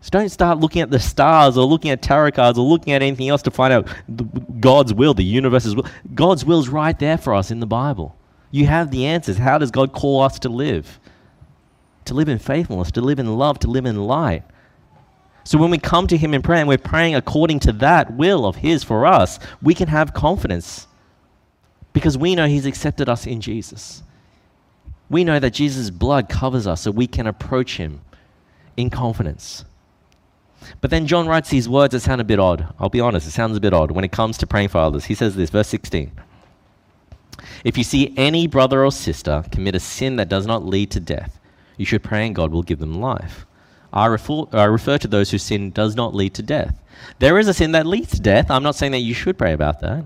So 0.00 0.10
don't 0.10 0.28
start 0.28 0.58
looking 0.58 0.80
at 0.80 0.90
the 0.90 1.00
stars 1.00 1.58
or 1.58 1.66
looking 1.66 1.90
at 1.90 2.02
tarot 2.02 2.32
cards 2.32 2.58
or 2.58 2.64
looking 2.64 2.92
at 2.92 3.02
anything 3.02 3.28
else 3.28 3.42
to 3.42 3.50
find 3.50 3.72
out 3.72 3.88
God's 4.60 4.94
will, 4.94 5.12
the 5.12 5.24
universe's 5.24 5.74
will. 5.74 5.86
God's 6.14 6.44
will 6.44 6.60
is 6.60 6.68
right 6.68 6.98
there 6.98 7.18
for 7.18 7.34
us 7.34 7.50
in 7.50 7.60
the 7.60 7.66
Bible. 7.66 8.16
You 8.50 8.66
have 8.66 8.90
the 8.90 9.06
answers. 9.06 9.38
How 9.38 9.58
does 9.58 9.70
God 9.70 9.92
call 9.92 10.22
us 10.22 10.38
to 10.40 10.48
live? 10.48 11.00
To 12.06 12.14
live 12.14 12.28
in 12.28 12.38
faithfulness, 12.38 12.92
to 12.92 13.00
live 13.00 13.18
in 13.18 13.36
love, 13.36 13.58
to 13.60 13.68
live 13.68 13.86
in 13.86 13.96
light. 14.04 14.44
So 15.44 15.58
when 15.58 15.70
we 15.70 15.78
come 15.78 16.06
to 16.06 16.16
Him 16.16 16.32
in 16.32 16.42
prayer 16.42 16.60
and 16.60 16.68
we're 16.68 16.78
praying 16.78 17.14
according 17.14 17.60
to 17.60 17.72
that 17.72 18.14
will 18.14 18.46
of 18.46 18.56
His 18.56 18.84
for 18.84 19.04
us, 19.04 19.38
we 19.60 19.74
can 19.74 19.88
have 19.88 20.14
confidence 20.14 20.86
because 21.92 22.16
we 22.16 22.34
know 22.34 22.46
He's 22.46 22.66
accepted 22.66 23.08
us 23.08 23.26
in 23.26 23.40
Jesus. 23.40 24.02
We 25.10 25.24
know 25.24 25.40
that 25.40 25.54
Jesus' 25.54 25.90
blood 25.90 26.28
covers 26.28 26.66
us 26.66 26.82
so 26.82 26.90
we 26.90 27.06
can 27.06 27.26
approach 27.26 27.78
Him 27.78 28.02
in 28.76 28.90
confidence. 28.90 29.64
But 30.80 30.90
then 30.90 31.06
John 31.06 31.26
writes 31.26 31.50
these 31.50 31.68
words 31.68 31.92
that 31.92 32.00
sound 32.00 32.20
a 32.20 32.24
bit 32.24 32.38
odd. 32.38 32.72
I'll 32.78 32.88
be 32.88 33.00
honest, 33.00 33.26
it 33.26 33.32
sounds 33.32 33.56
a 33.56 33.60
bit 33.60 33.72
odd 33.72 33.90
when 33.90 34.04
it 34.04 34.12
comes 34.12 34.38
to 34.38 34.46
praying 34.46 34.68
for 34.68 34.78
others. 34.78 35.06
He 35.06 35.14
says 35.14 35.36
this, 35.36 35.50
verse 35.50 35.68
16. 35.68 36.12
If 37.64 37.76
you 37.78 37.84
see 37.84 38.14
any 38.16 38.46
brother 38.46 38.84
or 38.84 38.92
sister 38.92 39.44
commit 39.50 39.74
a 39.74 39.80
sin 39.80 40.16
that 40.16 40.28
does 40.28 40.46
not 40.46 40.64
lead 40.64 40.90
to 40.92 41.00
death, 41.00 41.38
you 41.76 41.84
should 41.84 42.02
pray 42.02 42.26
and 42.26 42.34
God 42.34 42.52
will 42.52 42.62
give 42.62 42.78
them 42.78 43.00
life. 43.00 43.46
I 43.92 44.06
refer, 44.06 44.44
I 44.52 44.64
refer 44.64 44.98
to 44.98 45.08
those 45.08 45.30
whose 45.30 45.42
sin 45.42 45.70
does 45.70 45.96
not 45.96 46.14
lead 46.14 46.34
to 46.34 46.42
death. 46.42 46.78
There 47.18 47.38
is 47.38 47.48
a 47.48 47.54
sin 47.54 47.72
that 47.72 47.86
leads 47.86 48.10
to 48.12 48.20
death. 48.20 48.50
I'm 48.50 48.62
not 48.62 48.74
saying 48.74 48.92
that 48.92 48.98
you 48.98 49.14
should 49.14 49.38
pray 49.38 49.52
about 49.52 49.80
that. 49.80 50.04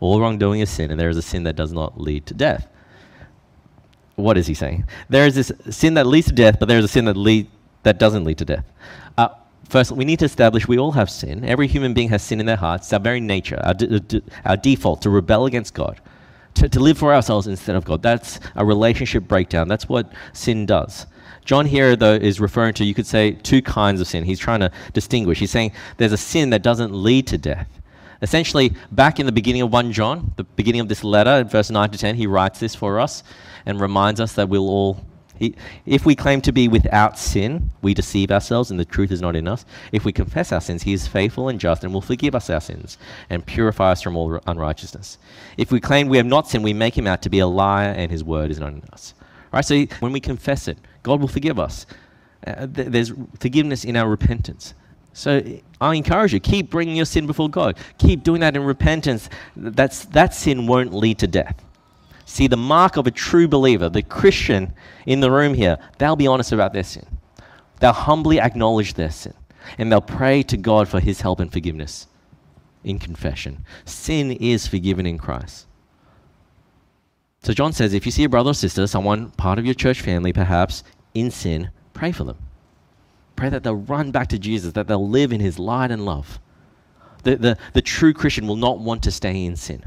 All 0.00 0.20
wrongdoing 0.20 0.60
is 0.60 0.70
sin, 0.70 0.90
and 0.90 1.00
there 1.00 1.08
is 1.08 1.16
a 1.16 1.22
sin 1.22 1.44
that 1.44 1.56
does 1.56 1.72
not 1.72 1.98
lead 1.98 2.26
to 2.26 2.34
death. 2.34 2.68
What 4.16 4.36
is 4.36 4.46
he 4.46 4.54
saying? 4.54 4.84
There 5.08 5.26
is 5.26 5.34
this 5.34 5.52
sin 5.70 5.94
that 5.94 6.06
leads 6.06 6.26
to 6.26 6.32
death, 6.32 6.58
but 6.60 6.66
there 6.66 6.78
is 6.78 6.84
a 6.84 6.88
sin 6.88 7.06
that, 7.06 7.16
lead, 7.16 7.48
that 7.82 7.98
doesn't 7.98 8.24
lead 8.24 8.38
to 8.38 8.44
death. 8.44 8.64
Uh, 9.64 9.70
First, 9.70 9.92
we 9.92 10.04
need 10.04 10.18
to 10.20 10.24
establish 10.24 10.68
we 10.68 10.78
all 10.78 10.92
have 10.92 11.10
sin. 11.10 11.44
Every 11.44 11.66
human 11.66 11.94
being 11.94 12.08
has 12.10 12.22
sin 12.22 12.40
in 12.40 12.46
their 12.46 12.56
hearts. 12.56 12.86
It's 12.86 12.92
our 12.92 13.00
very 13.00 13.20
nature, 13.20 13.60
our, 13.62 13.74
our 14.44 14.56
default 14.56 15.02
to 15.02 15.10
rebel 15.10 15.46
against 15.46 15.74
God, 15.74 16.00
to, 16.54 16.68
to 16.68 16.80
live 16.80 16.98
for 16.98 17.14
ourselves 17.14 17.46
instead 17.46 17.76
of 17.76 17.84
God. 17.84 18.02
That's 18.02 18.40
a 18.54 18.64
relationship 18.64 19.24
breakdown. 19.24 19.68
That's 19.68 19.88
what 19.88 20.12
sin 20.32 20.66
does. 20.66 21.06
John 21.44 21.66
here, 21.66 21.94
though, 21.94 22.14
is 22.14 22.40
referring 22.40 22.74
to, 22.74 22.84
you 22.84 22.94
could 22.94 23.06
say, 23.06 23.32
two 23.32 23.60
kinds 23.60 24.00
of 24.00 24.06
sin. 24.06 24.24
He's 24.24 24.38
trying 24.38 24.60
to 24.60 24.70
distinguish. 24.94 25.38
He's 25.40 25.50
saying 25.50 25.72
there's 25.98 26.12
a 26.12 26.16
sin 26.16 26.50
that 26.50 26.62
doesn't 26.62 26.92
lead 26.92 27.26
to 27.28 27.38
death. 27.38 27.68
Essentially, 28.22 28.72
back 28.90 29.20
in 29.20 29.26
the 29.26 29.32
beginning 29.32 29.60
of 29.60 29.70
1 29.70 29.92
John, 29.92 30.32
the 30.36 30.44
beginning 30.44 30.80
of 30.80 30.88
this 30.88 31.04
letter, 31.04 31.44
verse 31.44 31.70
9 31.70 31.90
to 31.90 31.98
10, 31.98 32.14
he 32.14 32.26
writes 32.26 32.60
this 32.60 32.74
for 32.74 32.98
us 32.98 33.22
and 33.66 33.78
reminds 33.78 34.20
us 34.20 34.32
that 34.34 34.48
we'll 34.48 34.68
all 34.68 35.04
He, 35.38 35.54
if 35.84 36.06
we 36.06 36.14
claim 36.14 36.40
to 36.42 36.52
be 36.52 36.68
without 36.68 37.18
sin, 37.18 37.70
we 37.82 37.92
deceive 37.92 38.30
ourselves 38.30 38.70
and 38.70 38.78
the 38.78 38.84
truth 38.84 39.10
is 39.10 39.20
not 39.20 39.34
in 39.34 39.48
us. 39.48 39.64
If 39.92 40.04
we 40.04 40.12
confess 40.12 40.52
our 40.52 40.60
sins, 40.60 40.82
He 40.84 40.92
is 40.92 41.08
faithful 41.08 41.48
and 41.48 41.58
just 41.58 41.82
and 41.82 41.92
will 41.92 42.00
forgive 42.00 42.34
us 42.34 42.50
our 42.50 42.60
sins 42.60 42.98
and 43.30 43.44
purify 43.44 43.92
us 43.92 44.02
from 44.02 44.16
all 44.16 44.40
unrighteousness. 44.46 45.18
If 45.56 45.72
we 45.72 45.80
claim 45.80 46.08
we 46.08 46.18
have 46.18 46.26
not 46.26 46.48
sinned, 46.48 46.64
we 46.64 46.72
make 46.72 46.96
Him 46.96 47.06
out 47.06 47.22
to 47.22 47.30
be 47.30 47.40
a 47.40 47.46
liar 47.46 47.90
and 47.90 48.10
His 48.10 48.22
word 48.22 48.50
is 48.50 48.60
not 48.60 48.72
in 48.72 48.82
us. 48.92 49.14
Right? 49.52 49.64
So 49.64 49.84
when 50.00 50.12
we 50.12 50.20
confess 50.20 50.68
it, 50.68 50.78
God 51.02 51.20
will 51.20 51.28
forgive 51.28 51.58
us. 51.58 51.86
Uh, 52.46 52.66
th- 52.66 52.88
there's 52.88 53.12
forgiveness 53.40 53.84
in 53.84 53.96
our 53.96 54.08
repentance. 54.08 54.74
So 55.14 55.42
I 55.80 55.94
encourage 55.94 56.34
you, 56.34 56.40
keep 56.40 56.70
bringing 56.70 56.96
your 56.96 57.06
sin 57.06 57.26
before 57.26 57.48
God. 57.48 57.76
Keep 57.98 58.24
doing 58.24 58.40
that 58.40 58.56
in 58.56 58.64
repentance. 58.64 59.30
That's, 59.56 60.04
that 60.06 60.34
sin 60.34 60.66
won't 60.66 60.92
lead 60.92 61.18
to 61.20 61.28
death. 61.28 61.64
See, 62.26 62.46
the 62.46 62.56
mark 62.56 62.96
of 62.96 63.06
a 63.06 63.10
true 63.10 63.46
believer, 63.46 63.88
the 63.88 64.02
Christian 64.02 64.72
in 65.06 65.20
the 65.20 65.30
room 65.30 65.54
here, 65.54 65.78
they'll 65.98 66.16
be 66.16 66.26
honest 66.26 66.52
about 66.52 66.72
their 66.72 66.82
sin. 66.82 67.06
They'll 67.80 67.92
humbly 67.92 68.40
acknowledge 68.40 68.94
their 68.94 69.10
sin. 69.10 69.34
And 69.78 69.90
they'll 69.90 70.00
pray 70.00 70.42
to 70.44 70.56
God 70.56 70.88
for 70.88 71.00
his 71.00 71.20
help 71.20 71.40
and 71.40 71.52
forgiveness 71.52 72.06
in 72.82 72.98
confession. 72.98 73.64
Sin 73.84 74.32
is 74.32 74.66
forgiven 74.66 75.06
in 75.06 75.18
Christ. 75.18 75.66
So 77.42 77.52
John 77.52 77.72
says 77.72 77.92
if 77.92 78.06
you 78.06 78.12
see 78.12 78.24
a 78.24 78.28
brother 78.28 78.50
or 78.50 78.54
sister, 78.54 78.86
someone 78.86 79.30
part 79.32 79.58
of 79.58 79.64
your 79.64 79.74
church 79.74 80.00
family 80.00 80.32
perhaps, 80.32 80.82
in 81.12 81.30
sin, 81.30 81.70
pray 81.92 82.12
for 82.12 82.24
them. 82.24 82.38
Pray 83.36 83.48
that 83.50 83.62
they'll 83.62 83.74
run 83.74 84.10
back 84.10 84.28
to 84.28 84.38
Jesus, 84.38 84.72
that 84.72 84.86
they'll 84.86 85.08
live 85.08 85.32
in 85.32 85.40
his 85.40 85.58
light 85.58 85.90
and 85.90 86.04
love. 86.04 86.38
The, 87.24 87.36
the, 87.36 87.58
the 87.72 87.82
true 87.82 88.12
Christian 88.12 88.46
will 88.46 88.56
not 88.56 88.78
want 88.78 89.02
to 89.02 89.10
stay 89.10 89.44
in 89.44 89.56
sin 89.56 89.84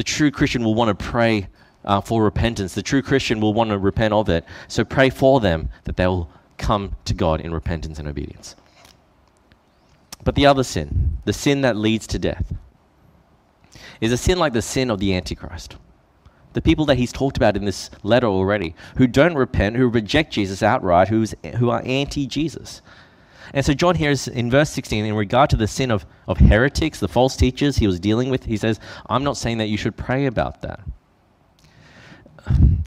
the 0.00 0.04
true 0.04 0.30
Christian 0.30 0.64
will 0.64 0.74
want 0.74 0.98
to 0.98 1.04
pray 1.04 1.46
uh, 1.84 2.00
for 2.00 2.24
repentance. 2.24 2.72
The 2.72 2.80
true 2.80 3.02
Christian 3.02 3.38
will 3.38 3.52
want 3.52 3.68
to 3.68 3.76
repent 3.76 4.14
of 4.14 4.30
it. 4.30 4.46
So 4.66 4.82
pray 4.82 5.10
for 5.10 5.40
them 5.40 5.68
that 5.84 5.98
they 5.98 6.06
will 6.06 6.30
come 6.56 6.96
to 7.04 7.12
God 7.12 7.42
in 7.42 7.52
repentance 7.52 7.98
and 7.98 8.08
obedience. 8.08 8.56
But 10.24 10.36
the 10.36 10.46
other 10.46 10.64
sin, 10.64 11.18
the 11.26 11.34
sin 11.34 11.60
that 11.60 11.76
leads 11.76 12.06
to 12.06 12.18
death, 12.18 12.54
is 14.00 14.10
a 14.10 14.16
sin 14.16 14.38
like 14.38 14.54
the 14.54 14.62
sin 14.62 14.88
of 14.88 15.00
the 15.00 15.14
Antichrist. 15.14 15.76
The 16.54 16.62
people 16.62 16.86
that 16.86 16.96
he's 16.96 17.12
talked 17.12 17.36
about 17.36 17.54
in 17.54 17.66
this 17.66 17.90
letter 18.02 18.26
already, 18.26 18.74
who 18.96 19.06
don't 19.06 19.34
repent, 19.34 19.76
who 19.76 19.86
reject 19.86 20.32
Jesus 20.32 20.62
outright, 20.62 21.08
who's, 21.08 21.34
who 21.58 21.68
are 21.68 21.82
anti 21.84 22.26
Jesus. 22.26 22.80
And 23.52 23.64
so 23.64 23.74
John 23.74 23.94
here 23.94 24.10
is 24.10 24.28
in 24.28 24.50
verse 24.50 24.70
16, 24.70 25.04
in 25.04 25.14
regard 25.14 25.50
to 25.50 25.56
the 25.56 25.66
sin 25.66 25.90
of, 25.90 26.06
of 26.28 26.38
heretics, 26.38 27.00
the 27.00 27.08
false 27.08 27.36
teachers 27.36 27.76
he 27.76 27.86
was 27.86 27.98
dealing 27.98 28.30
with, 28.30 28.44
he 28.44 28.56
says, 28.56 28.80
I'm 29.06 29.24
not 29.24 29.36
saying 29.36 29.58
that 29.58 29.68
you 29.68 29.76
should 29.76 29.96
pray 29.96 30.26
about 30.26 30.62
that. 30.62 30.80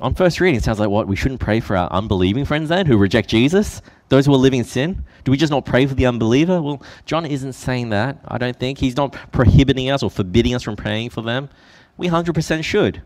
On 0.02 0.14
first 0.14 0.40
reading, 0.40 0.58
it 0.58 0.64
sounds 0.64 0.80
like 0.80 0.90
what? 0.90 1.08
We 1.08 1.16
shouldn't 1.16 1.40
pray 1.40 1.60
for 1.60 1.78
our 1.78 1.92
unbelieving 1.92 2.46
friends 2.46 2.70
then 2.70 2.86
who 2.86 2.98
reject 2.98 3.30
Jesus? 3.30 3.82
Those 4.10 4.26
who 4.26 4.34
are 4.34 4.38
living 4.38 4.60
in 4.60 4.66
sin? 4.66 5.04
Do 5.24 5.32
we 5.32 5.38
just 5.38 5.52
not 5.52 5.66
pray 5.66 5.86
for 5.86 5.94
the 5.94 6.06
unbeliever? 6.06 6.62
Well, 6.62 6.82
John 7.06 7.26
isn't 7.26 7.54
saying 7.54 7.90
that, 7.90 8.20
I 8.28 8.38
don't 8.38 8.58
think. 8.58 8.80
He's 8.80 8.98
not 8.98 9.16
prohibiting 9.32 9.90
us 9.90 10.04
or 10.04 10.10
forbidding 10.10 10.54
us 10.54 10.64
from 10.64 10.76
praying 10.76 11.12
for 11.12 11.22
them. 11.22 11.50
We 11.98 12.08
100% 12.10 12.64
should. 12.64 13.02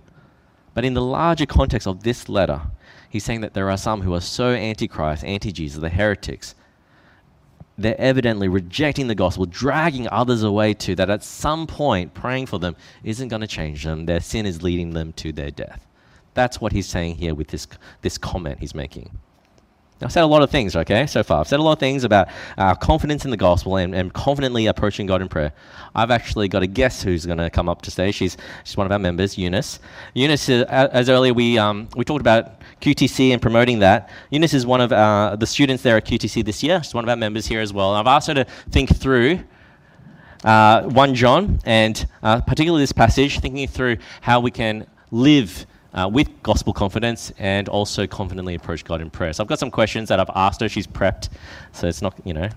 But 0.74 0.86
in 0.86 0.93
the 0.93 1.02
larger 1.02 1.46
context 1.46 1.88
of 1.88 2.04
this 2.04 2.30
letter, 2.30 2.62
he's 3.10 3.24
saying 3.24 3.41
that 3.41 3.54
there 3.54 3.70
are 3.70 3.78
some 3.78 4.02
who 4.02 4.13
are 4.13 4.22
so 4.22 4.52
anti 4.52 4.88
Christ, 4.88 5.24
anti 5.24 5.52
Jesus, 5.52 5.80
the 5.80 5.89
heretics, 5.89 6.56
they're 7.78 8.00
evidently 8.00 8.48
rejecting 8.48 9.08
the 9.08 9.16
gospel, 9.16 9.46
dragging 9.46 10.08
others 10.10 10.44
away 10.44 10.74
to 10.74 10.96
that 10.96 11.10
at 11.10 11.24
some 11.24 11.68
point 11.68 12.13
praying 12.13 12.48
for 12.48 12.58
them 12.60 12.76
isn't 13.04 13.28
going 13.28 13.42
to 13.42 13.48
change 13.48 13.84
them. 13.84 14.06
Their 14.06 14.20
sin 14.20 14.46
is 14.46 14.63
leading 14.63 14.92
them 14.94 15.13
to 15.13 15.32
their 15.32 15.52
death. 15.52 15.86
That's 16.34 16.60
what 16.60 16.72
he's 16.72 16.88
saying 16.88 17.16
here 17.16 17.36
with 17.36 17.50
this, 17.50 17.68
this 18.02 18.18
comment 18.18 18.60
he's 18.60 18.76
making. 18.76 19.18
I've 20.00 20.12
said 20.12 20.24
a 20.24 20.28
lot 20.28 20.44
of 20.44 20.52
things, 20.52 20.76
okay, 20.76 21.08
so 21.08 21.24
far. 21.24 21.40
I've 21.40 21.48
said 21.48 21.60
a 21.60 21.64
lot 21.64 21.74
of 21.74 21.80
things 21.80 22.04
about 22.04 22.28
our 22.58 22.76
confidence 22.76 23.26
in 23.26 23.32
the 23.32 23.38
gospel 23.38 23.78
and, 23.78 23.96
and 23.96 24.14
confidently 24.14 24.68
approaching 24.68 25.08
God 25.08 25.24
in 25.24 25.28
prayer. 25.28 25.54
I've 25.96 26.12
actually 26.12 26.48
got 26.48 26.62
a 26.62 26.68
guest 26.68 27.02
who's 27.02 27.26
going 27.26 27.40
to 27.40 27.50
come 27.50 27.68
up 27.68 27.82
to 27.84 27.92
say 27.92 28.12
She's, 28.12 28.38
she's 28.64 28.78
one 28.78 28.86
of 28.86 28.92
our 28.92 29.00
members, 29.00 29.40
Eunice. 29.40 29.80
Eunice, 30.14 30.50
uh, 30.50 30.90
as 30.92 31.10
earlier 31.10 31.34
we, 31.34 31.58
um, 31.58 31.90
we 31.96 32.06
talked 32.06 32.22
about 32.22 32.62
QTC 32.80 33.32
and 33.32 33.42
promoting 33.42 33.80
that. 33.80 34.12
Eunice 34.30 34.54
is 34.54 34.68
one 34.68 34.82
of 34.82 34.92
uh, 34.92 35.36
the 35.36 35.48
students 35.48 35.82
there 35.82 35.98
at 35.98 36.06
QTC 36.06 36.46
this 36.46 36.62
year. 36.62 36.84
She's 36.84 36.94
one 36.94 37.04
of 37.04 37.10
our 37.10 37.16
members 37.16 37.48
here 37.48 37.62
as 37.62 37.74
well. 37.74 37.96
I've 37.96 38.06
asked 38.06 38.28
her 38.28 38.36
to 38.36 38.46
think 38.70 38.96
through 38.96 39.40
uh, 40.44 40.84
1 40.84 41.16
John 41.16 41.60
and 41.66 42.08
uh, 42.22 42.42
particularly 42.42 42.84
this 42.84 42.92
passage, 42.92 43.40
thinking 43.40 43.68
through 43.68 43.98
how 44.22 44.42
we 44.42 44.52
can 44.52 44.86
live 45.10 45.66
uh, 45.98 46.08
with 46.08 46.30
gospel 46.44 46.74
confidence 46.74 47.32
and 47.40 47.68
also 47.68 48.06
confidently 48.06 48.56
approach 48.56 48.86
God 48.86 49.02
in 49.02 49.10
prayer. 49.10 49.34
So 49.34 49.44
I've 49.44 49.50
got 49.50 49.60
some 49.60 49.72
questions 49.72 50.10
that 50.10 50.20
I've 50.20 50.30
asked 50.36 50.62
her. 50.62 50.70
She's 50.70 50.88
prepped, 50.88 51.30
so 51.72 51.88
it's 51.88 52.02
not, 52.02 52.16
you 52.24 52.34
know, 52.34 52.50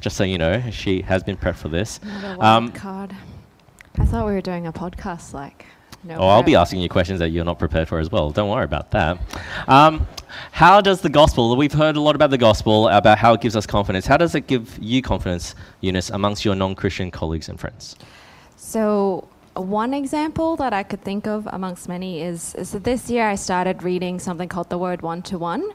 just 0.00 0.16
so 0.16 0.24
you 0.24 0.38
know, 0.38 0.62
she 0.70 1.02
has 1.02 1.22
been 1.22 1.36
prepped 1.36 1.56
for 1.56 1.68
this. 1.68 1.98
Um, 2.38 2.70
card. 2.72 3.14
I 3.98 4.04
thought 4.04 4.26
we 4.26 4.32
were 4.32 4.40
doing 4.40 4.66
a 4.66 4.72
podcast 4.72 5.32
like. 5.34 5.66
No 6.06 6.16
oh, 6.16 6.28
I'll 6.28 6.42
be 6.42 6.54
asking 6.54 6.82
you 6.82 6.90
questions 6.90 7.18
that 7.20 7.30
you're 7.30 7.46
not 7.46 7.58
prepared 7.58 7.88
for 7.88 7.98
as 7.98 8.10
well. 8.10 8.30
Don't 8.30 8.50
worry 8.50 8.64
about 8.64 8.90
that. 8.90 9.18
Um, 9.66 10.06
how 10.52 10.82
does 10.82 11.00
the 11.00 11.08
gospel, 11.08 11.56
we've 11.56 11.72
heard 11.72 11.96
a 11.96 12.00
lot 12.00 12.14
about 12.14 12.28
the 12.28 12.36
gospel, 12.36 12.88
about 12.88 13.16
how 13.16 13.32
it 13.32 13.40
gives 13.40 13.56
us 13.56 13.66
confidence. 13.66 14.06
How 14.06 14.18
does 14.18 14.34
it 14.34 14.46
give 14.46 14.78
you 14.82 15.00
confidence, 15.00 15.54
Eunice, 15.80 16.10
amongst 16.10 16.44
your 16.44 16.54
non 16.54 16.74
Christian 16.74 17.10
colleagues 17.10 17.48
and 17.48 17.58
friends? 17.58 17.96
So, 18.56 19.28
one 19.54 19.94
example 19.94 20.56
that 20.56 20.72
I 20.72 20.82
could 20.82 21.02
think 21.02 21.26
of 21.26 21.48
amongst 21.52 21.88
many 21.88 22.22
is, 22.22 22.54
is 22.56 22.72
that 22.72 22.84
this 22.84 23.08
year 23.08 23.28
I 23.28 23.36
started 23.36 23.82
reading 23.82 24.18
something 24.18 24.48
called 24.48 24.68
the 24.68 24.78
Word 24.78 25.02
One 25.02 25.22
to 25.22 25.38
One, 25.38 25.70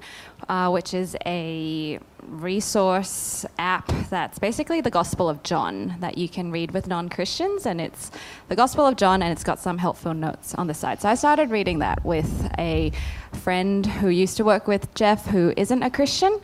which 0.71 0.93
is 0.93 1.15
a 1.25 1.99
resource 2.23 3.45
app 3.57 3.87
that's 4.09 4.37
basically 4.37 4.81
the 4.81 4.89
Gospel 4.89 5.29
of 5.29 5.41
John 5.43 5.95
that 5.99 6.17
you 6.17 6.27
can 6.27 6.51
read 6.51 6.71
with 6.71 6.87
non 6.87 7.07
Christians. 7.09 7.65
And 7.65 7.79
it's 7.79 8.11
the 8.49 8.55
Gospel 8.55 8.85
of 8.85 8.97
John, 8.97 9.21
and 9.21 9.31
it's 9.31 9.43
got 9.43 9.59
some 9.59 9.77
helpful 9.77 10.13
notes 10.13 10.53
on 10.55 10.67
the 10.67 10.73
side. 10.73 11.01
So 11.01 11.09
I 11.09 11.15
started 11.15 11.49
reading 11.49 11.79
that 11.79 12.03
with 12.03 12.51
a 12.57 12.91
friend 13.31 13.85
who 13.85 14.09
used 14.09 14.35
to 14.37 14.43
work 14.43 14.67
with 14.67 14.93
Jeff, 14.93 15.25
who 15.25 15.53
isn't 15.55 15.83
a 15.83 15.89
Christian. 15.89 16.39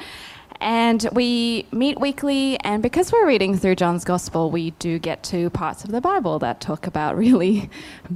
And 0.61 1.07
we 1.11 1.65
meet 1.71 1.99
weekly, 1.99 2.59
and 2.61 2.81
because 2.81 3.11
we're 3.11 3.27
reading 3.27 3.57
through 3.57 3.75
John's 3.75 4.03
Gospel, 4.03 4.51
we 4.51 4.71
do 4.71 4.99
get 4.99 5.21
to 5.23 5.49
parts 5.49 5.83
of 5.83 5.91
the 5.91 6.01
Bible 6.01 6.39
that 6.39 6.61
talk 6.61 6.87
about 6.87 7.17
really 7.25 7.69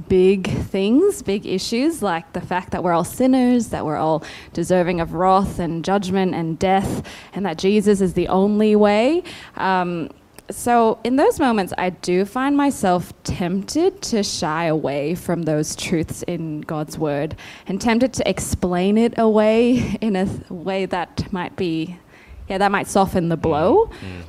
big 0.08 0.50
things, 0.64 1.22
big 1.22 1.46
issues, 1.46 2.02
like 2.02 2.32
the 2.32 2.40
fact 2.40 2.70
that 2.70 2.82
we're 2.82 2.92
all 2.92 3.04
sinners, 3.04 3.68
that 3.68 3.84
we're 3.84 3.96
all 3.96 4.24
deserving 4.52 5.00
of 5.00 5.14
wrath 5.14 5.58
and 5.58 5.84
judgment 5.84 6.34
and 6.34 6.58
death, 6.58 7.06
and 7.34 7.44
that 7.46 7.58
Jesus 7.58 8.00
is 8.00 8.14
the 8.14 8.28
only 8.28 8.74
way. 8.76 9.22
Um, 9.56 10.10
so, 10.50 10.98
in 11.04 11.14
those 11.14 11.38
moments, 11.38 11.72
I 11.78 11.90
do 11.90 12.24
find 12.24 12.56
myself 12.56 13.12
tempted 13.22 14.02
to 14.02 14.24
shy 14.24 14.64
away 14.64 15.14
from 15.14 15.42
those 15.42 15.76
truths 15.76 16.24
in 16.24 16.62
God's 16.62 16.98
Word 16.98 17.36
and 17.68 17.80
tempted 17.80 18.12
to 18.14 18.28
explain 18.28 18.98
it 18.98 19.16
away 19.16 19.96
in 20.00 20.16
a 20.16 20.28
way 20.48 20.86
that 20.86 21.32
might 21.32 21.54
be 21.54 21.98
yeah, 22.50 22.58
that 22.58 22.72
might 22.72 22.88
soften 22.88 23.28
the 23.28 23.36
blow. 23.36 23.86
Mm. 23.86 24.24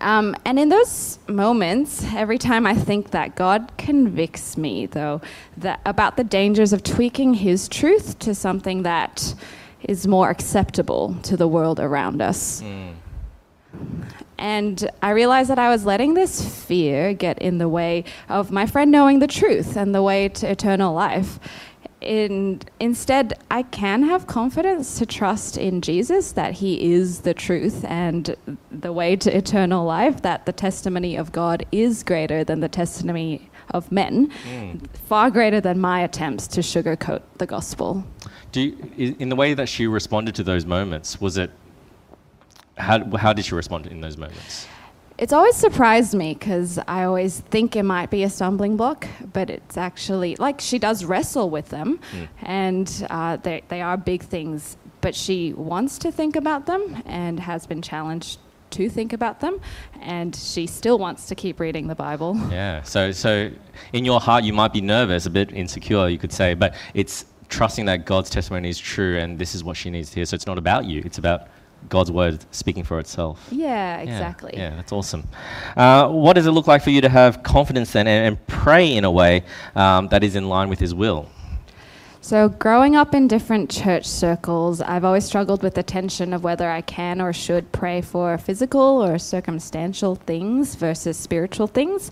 Um, 0.00 0.34
and 0.46 0.58
in 0.58 0.70
those 0.70 1.18
moments, 1.28 2.02
every 2.14 2.38
time 2.38 2.66
I 2.66 2.74
think 2.74 3.10
that, 3.10 3.36
God 3.36 3.70
convicts 3.76 4.56
me, 4.56 4.86
though, 4.86 5.20
that, 5.58 5.80
about 5.84 6.16
the 6.16 6.24
dangers 6.24 6.72
of 6.72 6.82
tweaking 6.82 7.34
His 7.34 7.68
truth 7.68 8.18
to 8.20 8.34
something 8.34 8.82
that 8.84 9.34
is 9.82 10.06
more 10.06 10.30
acceptable 10.30 11.16
to 11.24 11.36
the 11.36 11.46
world 11.46 11.78
around 11.78 12.22
us. 12.22 12.62
Mm. 12.62 12.94
And 14.38 14.90
I 15.02 15.10
realized 15.10 15.50
that 15.50 15.58
I 15.58 15.68
was 15.68 15.84
letting 15.84 16.14
this 16.14 16.64
fear 16.64 17.12
get 17.12 17.38
in 17.38 17.58
the 17.58 17.68
way 17.68 18.04
of 18.28 18.50
my 18.50 18.66
friend 18.66 18.90
knowing 18.90 19.18
the 19.18 19.26
truth 19.26 19.76
and 19.76 19.94
the 19.94 20.02
way 20.02 20.28
to 20.30 20.50
eternal 20.50 20.94
life 20.94 21.38
in, 22.04 22.60
instead, 22.80 23.34
I 23.50 23.62
can 23.62 24.02
have 24.02 24.26
confidence 24.26 24.98
to 24.98 25.06
trust 25.06 25.56
in 25.56 25.80
Jesus 25.80 26.32
that 26.32 26.54
He 26.54 26.92
is 26.92 27.22
the 27.22 27.34
truth 27.34 27.84
and 27.84 28.36
the 28.70 28.92
way 28.92 29.16
to 29.16 29.36
eternal 29.36 29.84
life, 29.84 30.22
that 30.22 30.46
the 30.46 30.52
testimony 30.52 31.16
of 31.16 31.32
God 31.32 31.64
is 31.72 32.02
greater 32.02 32.44
than 32.44 32.60
the 32.60 32.68
testimony 32.68 33.50
of 33.70 33.90
men, 33.90 34.30
mm. 34.48 34.80
far 35.06 35.30
greater 35.30 35.60
than 35.60 35.80
my 35.80 36.00
attempts 36.00 36.46
to 36.48 36.60
sugarcoat 36.60 37.22
the 37.38 37.46
gospel. 37.46 38.04
Do 38.52 38.60
you, 38.60 39.16
in 39.18 39.28
the 39.28 39.36
way 39.36 39.54
that 39.54 39.68
she 39.68 39.86
responded 39.86 40.34
to 40.36 40.44
those 40.44 40.64
moments, 40.66 41.20
was 41.20 41.36
it 41.36 41.50
how, 42.76 43.04
how 43.16 43.32
did 43.32 43.44
she 43.44 43.54
respond 43.54 43.86
in 43.86 44.00
those 44.00 44.16
moments? 44.16 44.66
It's 45.16 45.32
always 45.32 45.54
surprised 45.54 46.14
me 46.14 46.34
because 46.34 46.78
I 46.88 47.04
always 47.04 47.40
think 47.40 47.76
it 47.76 47.84
might 47.84 48.10
be 48.10 48.24
a 48.24 48.30
stumbling 48.30 48.76
block, 48.76 49.06
but 49.32 49.48
it's 49.48 49.76
actually 49.76 50.34
like 50.36 50.60
she 50.60 50.78
does 50.78 51.04
wrestle 51.04 51.50
with 51.50 51.68
them, 51.68 52.00
mm. 52.12 52.28
and 52.42 53.06
uh, 53.10 53.36
they, 53.36 53.62
they 53.68 53.80
are 53.80 53.96
big 53.96 54.24
things, 54.24 54.76
but 55.00 55.14
she 55.14 55.52
wants 55.52 55.98
to 55.98 56.10
think 56.10 56.34
about 56.34 56.66
them 56.66 57.00
and 57.06 57.38
has 57.38 57.64
been 57.64 57.80
challenged 57.80 58.40
to 58.70 58.88
think 58.88 59.12
about 59.12 59.38
them, 59.38 59.60
and 60.00 60.34
she 60.34 60.66
still 60.66 60.98
wants 60.98 61.26
to 61.26 61.36
keep 61.36 61.60
reading 61.60 61.86
the 61.86 61.94
Bible. 61.94 62.36
Yeah, 62.50 62.82
so, 62.82 63.12
so 63.12 63.50
in 63.92 64.04
your 64.04 64.20
heart, 64.20 64.42
you 64.42 64.52
might 64.52 64.72
be 64.72 64.80
nervous, 64.80 65.26
a 65.26 65.30
bit 65.30 65.52
insecure, 65.52 66.08
you 66.08 66.18
could 66.18 66.32
say, 66.32 66.54
but 66.54 66.74
it's 66.92 67.26
trusting 67.48 67.84
that 67.84 68.04
God's 68.04 68.30
testimony 68.30 68.68
is 68.68 68.78
true 68.78 69.18
and 69.18 69.38
this 69.38 69.54
is 69.54 69.62
what 69.62 69.76
she 69.76 69.90
needs 69.90 70.10
to 70.10 70.16
hear. 70.16 70.24
So 70.24 70.34
it's 70.34 70.46
not 70.46 70.58
about 70.58 70.86
you, 70.86 71.02
it's 71.04 71.18
about 71.18 71.48
God's 71.88 72.10
word 72.10 72.44
speaking 72.50 72.84
for 72.84 72.98
itself. 72.98 73.48
Yeah, 73.50 73.74
Yeah, 73.74 73.98
exactly. 73.98 74.52
Yeah, 74.54 74.76
that's 74.76 74.92
awesome. 74.92 75.26
Uh, 75.76 76.08
what 76.08 76.34
does 76.34 76.46
it 76.46 76.52
look 76.52 76.66
like 76.66 76.82
for 76.82 76.90
you 76.90 77.00
to 77.00 77.08
have 77.08 77.42
confidence 77.42 77.92
then 77.92 78.06
and, 78.06 78.26
and 78.26 78.46
pray 78.46 78.94
in 78.94 79.04
a 79.04 79.10
way 79.10 79.44
um, 79.74 80.08
that 80.08 80.22
is 80.22 80.36
in 80.36 80.48
line 80.48 80.68
with 80.68 80.80
His 80.80 80.94
will? 80.94 81.28
So, 82.20 82.48
growing 82.48 82.96
up 82.96 83.14
in 83.14 83.28
different 83.28 83.70
church 83.70 84.06
circles, 84.06 84.80
I've 84.80 85.04
always 85.04 85.26
struggled 85.26 85.62
with 85.62 85.74
the 85.74 85.82
tension 85.82 86.32
of 86.32 86.42
whether 86.42 86.70
I 86.70 86.80
can 86.80 87.20
or 87.20 87.34
should 87.34 87.70
pray 87.70 88.00
for 88.00 88.38
physical 88.38 89.04
or 89.04 89.18
circumstantial 89.18 90.14
things 90.14 90.74
versus 90.74 91.18
spiritual 91.18 91.66
things. 91.66 92.10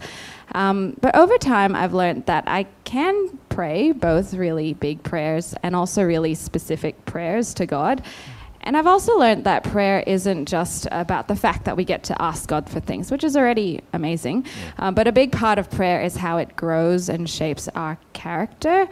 Um, 0.55 0.97
but 1.01 1.17
over 1.17 1.39
time, 1.39 1.75
I've 1.75 1.95
learned 1.95 2.27
that 2.27 2.45
I 2.47 2.67
can 2.85 3.39
pray 3.49 3.93
both 3.93 4.35
really 4.35 4.75
big 4.75 5.03
prayers 5.03 5.55
and 5.63 5.75
also 5.75 6.03
really 6.03 6.35
specific 6.35 7.07
prayers 7.07 7.55
to 7.55 7.65
God. 7.65 8.03
And 8.65 8.77
I've 8.77 8.87
also 8.87 9.19
learned 9.19 9.45
that 9.45 9.65
prayer 9.65 10.05
isn't 10.07 10.47
just 10.47 10.87
about 10.93 11.29
the 11.29 11.35
fact 11.35 11.65
that 11.65 11.77
we 11.77 11.85
get 11.85 12.05
to 12.05 12.23
ask 12.23 12.49
God 12.49 12.69
for 12.69 12.81
things, 12.81 13.11
which 13.11 13.25
is 13.25 13.37
already 13.37 13.81
amazing. 13.93 14.47
Uh, 14.79 14.91
but 14.93 15.09
a 15.09 15.13
big 15.13 15.33
part 15.33 15.59
of 15.59 15.71
prayer 15.71 16.03
is 16.03 16.17
how 16.17 16.39
it 16.39 16.55
grows 16.55 17.09
and 17.09 17.29
shapes 17.29 17.69
our 17.75 17.99
character. 18.13 18.89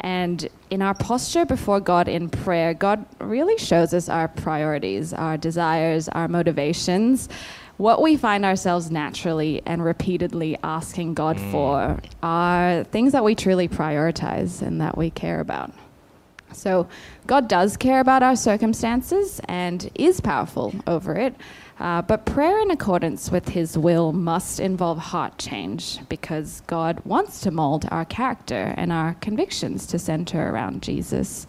And 0.00 0.48
in 0.70 0.82
our 0.82 0.94
posture 0.94 1.44
before 1.44 1.78
God 1.78 2.08
in 2.08 2.28
prayer, 2.28 2.74
God 2.74 3.06
really 3.20 3.56
shows 3.58 3.94
us 3.94 4.08
our 4.08 4.26
priorities, 4.26 5.12
our 5.12 5.36
desires, 5.36 6.08
our 6.08 6.26
motivations. 6.26 7.28
What 7.76 8.02
we 8.02 8.16
find 8.16 8.44
ourselves 8.44 8.90
naturally 8.90 9.62
and 9.64 9.84
repeatedly 9.84 10.58
asking 10.62 11.14
God 11.14 11.40
for 11.52 12.00
are 12.22 12.84
things 12.84 13.12
that 13.12 13.24
we 13.24 13.34
truly 13.34 13.68
prioritize 13.68 14.62
and 14.62 14.80
that 14.80 14.98
we 14.98 15.10
care 15.10 15.40
about. 15.40 15.72
So, 16.52 16.86
God 17.26 17.48
does 17.48 17.76
care 17.76 18.00
about 18.00 18.22
our 18.22 18.36
circumstances 18.36 19.40
and 19.48 19.90
is 19.94 20.20
powerful 20.20 20.74
over 20.86 21.14
it. 21.14 21.34
Uh, 21.80 22.00
but 22.02 22.24
prayer 22.26 22.60
in 22.60 22.70
accordance 22.70 23.30
with 23.30 23.48
His 23.48 23.76
will 23.76 24.12
must 24.12 24.60
involve 24.60 24.98
heart 24.98 25.36
change 25.38 25.98
because 26.08 26.62
God 26.66 27.00
wants 27.04 27.40
to 27.40 27.50
mold 27.50 27.88
our 27.90 28.04
character 28.04 28.74
and 28.76 28.92
our 28.92 29.14
convictions 29.20 29.86
to 29.88 29.98
center 29.98 30.50
around 30.50 30.82
Jesus. 30.82 31.46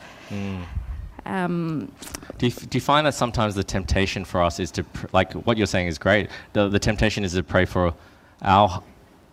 Um, 1.26 1.92
Do 2.38 2.48
you, 2.48 2.52
f- 2.52 2.70
do 2.70 2.78
you 2.78 2.82
find 2.82 3.08
that 3.08 3.14
sometimes 3.14 3.56
the 3.56 3.64
temptation 3.64 4.26
for 4.26 4.42
us 4.42 4.60
is 4.60 4.72
to, 4.72 4.84
pr- 4.84 5.08
like 5.14 5.34
what 5.34 5.58
you're 5.58 5.68
saying 5.68 5.88
is 5.88 5.98
great, 5.98 6.30
the, 6.54 6.68
the 6.68 6.80
temptation 6.80 7.24
is 7.24 7.34
to 7.34 7.44
pray 7.44 7.64
for 7.66 7.94
our, 8.42 8.84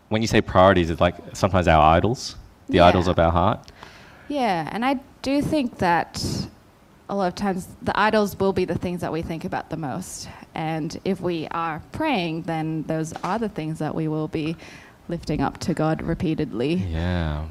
when 0.08 0.22
you 0.22 0.28
say 0.28 0.40
priorities, 0.40 0.88
it's 0.90 1.00
like 1.00 1.16
sometimes 1.32 1.66
our 1.66 1.82
idols, 1.96 2.36
the 2.68 2.76
Yeah. 2.76 2.86
idols 2.86 3.08
of 3.08 3.18
our 3.18 3.32
heart? 3.32 3.72
Yeah, 4.28 4.68
and 4.70 4.84
I 4.84 5.00
do 5.22 5.42
think 5.42 5.78
that 5.78 6.24
a 7.08 7.14
lot 7.14 7.26
of 7.26 7.34
times 7.34 7.68
the 7.82 7.98
idols 7.98 8.38
will 8.38 8.52
be 8.52 8.64
the 8.64 8.78
things 8.78 9.00
that 9.00 9.12
we 9.12 9.20
think 9.22 9.44
about 9.44 9.68
the 9.68 9.76
most. 9.76 10.28
And 10.54 10.98
if 11.04 11.20
we 11.20 11.48
are 11.50 11.82
praying, 11.92 12.42
then 12.42 12.84
those 12.84 13.12
are 13.24 13.38
the 13.38 13.48
things 13.48 13.78
that 13.80 13.94
we 13.94 14.08
will 14.08 14.28
be 14.28 14.56
lifting 15.08 15.40
up 15.40 15.58
to 15.58 15.74
God 15.74 16.02
repeatedly. 16.02 16.74
Yeah. 16.74 17.46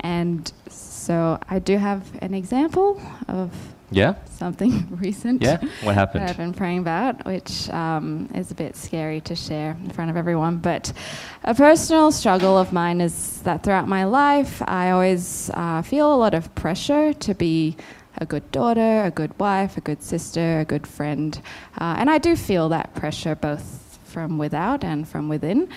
And 0.00 0.50
so 0.68 1.40
I 1.48 1.58
do 1.58 1.76
have 1.76 2.04
an 2.22 2.34
example 2.34 3.02
of 3.26 3.52
Yeah? 3.90 4.14
something 4.30 4.86
recent 5.00 5.42
Yeah? 5.42 5.58
What 5.82 5.94
that 5.94 6.30
I've 6.30 6.36
been 6.36 6.54
praying 6.54 6.80
about, 6.80 7.24
which 7.24 7.68
um, 7.70 8.28
is 8.34 8.50
a 8.50 8.54
bit 8.54 8.76
scary 8.76 9.20
to 9.22 9.34
share 9.34 9.76
in 9.82 9.90
front 9.90 10.10
of 10.10 10.16
everyone. 10.16 10.58
But 10.58 10.92
a 11.44 11.54
personal 11.54 12.12
struggle 12.12 12.56
of 12.56 12.72
mine 12.72 13.00
is 13.00 13.42
that 13.42 13.62
throughout 13.62 13.88
my 13.88 14.04
life, 14.04 14.62
I 14.66 14.90
always 14.90 15.50
uh, 15.54 15.82
feel 15.82 16.14
a 16.14 16.16
lot 16.16 16.34
of 16.34 16.54
pressure 16.54 17.12
to 17.12 17.34
be 17.34 17.76
a 18.18 18.26
good 18.26 18.50
daughter, 18.50 19.02
a 19.04 19.10
good 19.10 19.38
wife, 19.38 19.76
a 19.76 19.80
good 19.80 20.02
sister, 20.02 20.60
a 20.60 20.64
good 20.64 20.86
friend. 20.86 21.40
Uh, 21.80 21.96
and 21.98 22.10
I 22.10 22.18
do 22.18 22.36
feel 22.36 22.68
that 22.70 22.94
pressure 22.94 23.34
both 23.34 23.98
from 24.04 24.38
without 24.38 24.84
and 24.84 25.06
from 25.06 25.28
within. 25.28 25.68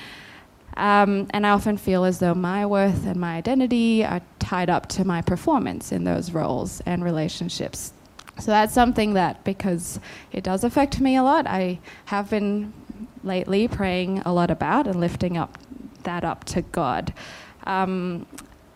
Um, 0.78 1.28
and 1.32 1.46
I 1.46 1.50
often 1.52 1.78
feel 1.78 2.06
as 2.06 2.20
though 2.20 2.34
my 2.34 2.66
worth 2.66 3.06
and 3.06 3.20
my 3.20 3.36
identity 3.36 4.06
are 4.06 4.22
tied 4.40 4.70
up 4.70 4.88
to 4.90 5.06
my 5.06 5.22
performance 5.22 5.92
in 5.92 6.04
those 6.06 6.32
roles 6.32 6.82
and 6.86 7.04
relationships. 7.04 7.94
So 8.42 8.52
that's 8.52 8.74
something 8.74 9.14
that, 9.14 9.44
because 9.44 10.00
it 10.32 10.44
does 10.44 10.64
affect 10.64 11.00
me 11.00 11.16
a 11.16 11.24
lot, 11.24 11.48
I 11.48 11.80
have 12.06 12.30
been 12.30 12.74
lately 13.24 13.68
praying 13.68 14.20
a 14.26 14.34
lot 14.34 14.50
about 14.50 14.88
and 14.88 15.00
lifting 15.00 15.38
up 15.38 15.58
that 16.04 16.24
up 16.24 16.44
to 16.46 16.64
God. 16.64 17.14
Um, 17.66 18.26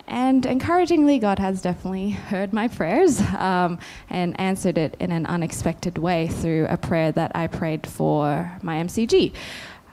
and 0.06 0.46
encouragingly, 0.46 1.18
God 1.18 1.40
has 1.40 1.60
definitely 1.60 2.10
heard 2.10 2.52
my 2.52 2.68
prayers 2.68 3.20
um, 3.20 3.80
and 4.08 4.38
answered 4.40 4.78
it 4.78 4.96
in 5.00 5.10
an 5.10 5.26
unexpected 5.26 5.98
way 5.98 6.28
through 6.28 6.66
a 6.68 6.76
prayer 6.76 7.10
that 7.12 7.32
I 7.34 7.48
prayed 7.48 7.88
for 7.88 8.52
my 8.62 8.76
MCG 8.76 9.32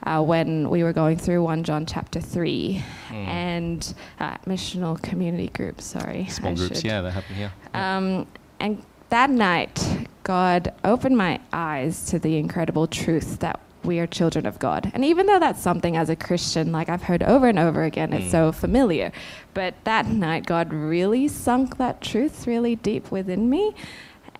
uh, 0.04 0.22
when 0.22 0.70
we 0.70 0.84
were 0.84 0.92
going 0.92 1.16
through 1.16 1.42
1 1.42 1.64
John 1.64 1.84
chapter 1.84 2.20
3 2.20 2.82
and 3.10 3.94
uh, 4.20 4.36
missional 4.46 5.02
community 5.02 5.48
groups, 5.48 5.84
sorry. 5.84 6.26
Small 6.26 6.52
I 6.52 6.54
groups, 6.54 6.76
should. 6.76 6.84
yeah, 6.84 7.00
that 7.00 7.10
happened 7.10 7.36
here. 7.36 7.52
Um, 7.72 8.26
and 8.60 8.84
that 9.14 9.30
night, 9.30 10.08
God 10.24 10.72
opened 10.82 11.16
my 11.16 11.38
eyes 11.52 12.04
to 12.06 12.18
the 12.18 12.36
incredible 12.36 12.88
truth 12.88 13.38
that 13.38 13.60
we 13.84 14.00
are 14.00 14.08
children 14.08 14.44
of 14.44 14.58
God. 14.58 14.90
And 14.92 15.04
even 15.04 15.26
though 15.26 15.38
that's 15.38 15.62
something 15.62 15.96
as 15.96 16.10
a 16.10 16.16
Christian, 16.16 16.72
like 16.72 16.88
I've 16.88 17.04
heard 17.04 17.22
over 17.22 17.46
and 17.46 17.56
over 17.56 17.84
again, 17.84 18.12
it's 18.12 18.26
mm. 18.26 18.30
so 18.32 18.50
familiar. 18.50 19.12
But 19.52 19.76
that 19.84 20.06
night, 20.06 20.46
God 20.46 20.72
really 20.72 21.28
sunk 21.28 21.76
that 21.76 22.00
truth 22.00 22.48
really 22.48 22.74
deep 22.74 23.12
within 23.12 23.48
me 23.48 23.76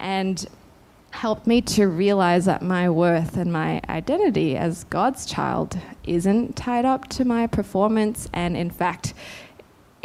and 0.00 0.44
helped 1.12 1.46
me 1.46 1.60
to 1.60 1.86
realize 1.86 2.44
that 2.46 2.60
my 2.60 2.90
worth 2.90 3.36
and 3.36 3.52
my 3.52 3.80
identity 3.88 4.56
as 4.56 4.82
God's 4.82 5.24
child 5.24 5.78
isn't 6.02 6.56
tied 6.56 6.84
up 6.84 7.08
to 7.10 7.24
my 7.24 7.46
performance. 7.46 8.28
And 8.32 8.56
in 8.56 8.70
fact, 8.70 9.14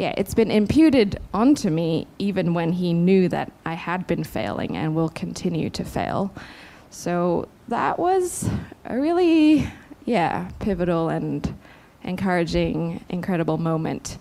yeah, 0.00 0.14
it's 0.16 0.32
been 0.32 0.50
imputed 0.50 1.20
onto 1.34 1.68
me 1.68 2.06
even 2.18 2.54
when 2.54 2.72
he 2.72 2.94
knew 2.94 3.28
that 3.28 3.52
I 3.66 3.74
had 3.74 4.06
been 4.06 4.24
failing 4.24 4.74
and 4.74 4.94
will 4.94 5.10
continue 5.10 5.68
to 5.70 5.84
fail. 5.84 6.32
So 6.88 7.48
that 7.68 7.98
was 7.98 8.48
a 8.86 8.98
really, 8.98 9.70
yeah, 10.06 10.50
pivotal 10.58 11.10
and 11.10 11.54
encouraging, 12.02 13.04
incredible 13.10 13.58
moment. 13.58 14.16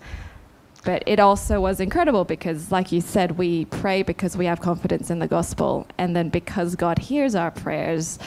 But 0.83 1.01
it 1.05 1.19
also 1.19 1.61
was 1.61 1.79
incredible 1.79 2.25
because, 2.25 2.73
like 2.73 2.91
you 2.91 2.99
said, 2.99 3.37
we 3.37 3.63
pray 3.65 4.03
because 4.03 4.35
we 4.35 4.45
have 4.47 4.59
confidence 4.59 5.09
in 5.09 5.19
the 5.19 5.27
gospel. 5.27 5.87
And 5.97 6.13
then 6.13 6.27
because 6.27 6.75
God 6.75 6.99
hears 6.99 7.35
our 7.35 7.51
prayers, 7.51 8.19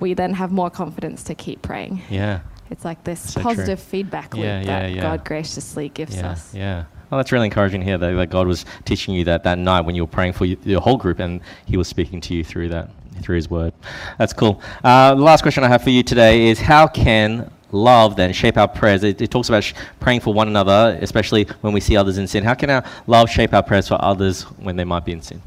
we 0.00 0.12
then 0.12 0.34
have 0.34 0.52
more 0.52 0.70
confidence 0.70 1.22
to 1.24 1.34
keep 1.34 1.62
praying. 1.62 2.02
Yeah. 2.10 2.40
It's 2.70 2.84
like 2.84 3.02
this 3.04 3.20
So 3.20 3.40
true. 3.40 3.50
positive 3.50 3.80
feedback 3.80 4.34
loop 4.34 4.44
Yeah, 4.44 4.60
yeah, 4.60 4.66
that 4.80 4.92
yeah. 4.92 5.02
God 5.02 5.24
graciously 5.24 5.88
gives 5.88 6.16
Yeah, 6.16 6.30
us. 6.30 6.54
yeah. 6.54 6.84
Well, 7.10 7.18
that's 7.18 7.32
really 7.32 7.46
encouraging 7.46 7.82
hear 7.82 7.98
that, 7.98 8.12
that 8.12 8.30
God 8.30 8.46
was 8.46 8.64
teaching 8.84 9.14
you 9.14 9.24
that 9.24 9.42
that 9.42 9.58
night 9.58 9.80
when 9.80 9.96
you 9.96 10.02
were 10.04 10.08
praying 10.08 10.34
for 10.34 10.44
your 10.44 10.80
whole 10.80 10.96
group 10.96 11.18
and 11.18 11.40
He 11.66 11.76
was 11.76 11.88
speaking 11.88 12.20
to 12.22 12.34
you 12.34 12.44
through 12.44 12.68
that, 12.68 12.90
through 13.22 13.36
His 13.36 13.50
Word. 13.50 13.72
That's 14.18 14.32
cool. 14.32 14.62
Uh, 14.84 15.16
the 15.16 15.22
last 15.22 15.42
question 15.42 15.64
I 15.64 15.68
have 15.68 15.82
for 15.82 15.90
you 15.90 16.04
today 16.04 16.46
is 16.48 16.60
how 16.60 16.86
can 16.86 17.50
love 17.72 18.14
then 18.14 18.32
shape 18.32 18.56
our 18.56 18.68
prayers? 18.68 19.02
It, 19.02 19.20
it 19.20 19.30
talks 19.32 19.48
about 19.48 19.64
sh- 19.64 19.74
praying 19.98 20.20
for 20.20 20.32
one 20.32 20.46
another, 20.46 20.96
especially 21.02 21.44
when 21.62 21.72
we 21.72 21.80
see 21.80 21.96
others 21.96 22.16
in 22.18 22.28
sin. 22.28 22.44
How 22.44 22.54
can 22.54 22.70
our 22.70 22.84
love 23.08 23.28
shape 23.28 23.52
our 23.54 23.62
prayers 23.64 23.88
for 23.88 23.98
others 24.00 24.42
when 24.42 24.76
they 24.76 24.84
might 24.84 25.04
be 25.04 25.10
in 25.10 25.20
sin? 25.22 25.42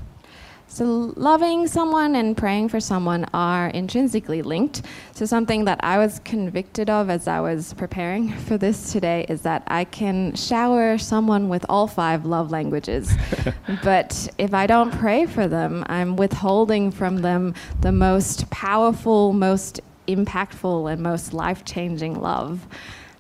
So, 0.74 1.14
loving 1.16 1.68
someone 1.68 2.16
and 2.16 2.36
praying 2.36 2.70
for 2.70 2.80
someone 2.80 3.28
are 3.32 3.68
intrinsically 3.68 4.42
linked. 4.42 4.82
So, 5.12 5.24
something 5.24 5.66
that 5.66 5.80
I 5.84 6.00
was 6.00 6.18
convicted 6.26 6.90
of 6.90 7.12
as 7.12 7.28
I 7.28 7.42
was 7.42 7.76
preparing 7.76 8.30
for 8.48 8.58
this 8.58 8.92
today 8.92 9.28
is 9.30 9.44
that 9.44 9.62
I 9.68 9.84
can 9.84 10.34
shower 10.34 10.98
someone 10.98 11.48
with 11.48 11.64
all 11.70 11.86
five 11.86 12.26
love 12.26 12.50
languages. 12.50 13.14
but 13.84 14.28
if 14.40 14.56
I 14.56 14.66
don't 14.66 14.92
pray 14.92 15.28
for 15.28 15.48
them, 15.48 15.84
I'm 15.90 16.16
withholding 16.16 16.90
from 16.90 17.18
them 17.18 17.54
the 17.82 17.92
most 17.92 18.50
powerful, 18.50 19.32
most 19.32 19.80
impactful, 20.08 20.92
and 20.92 21.04
most 21.04 21.36
life 21.36 21.64
changing 21.66 22.20
love. 22.20 22.66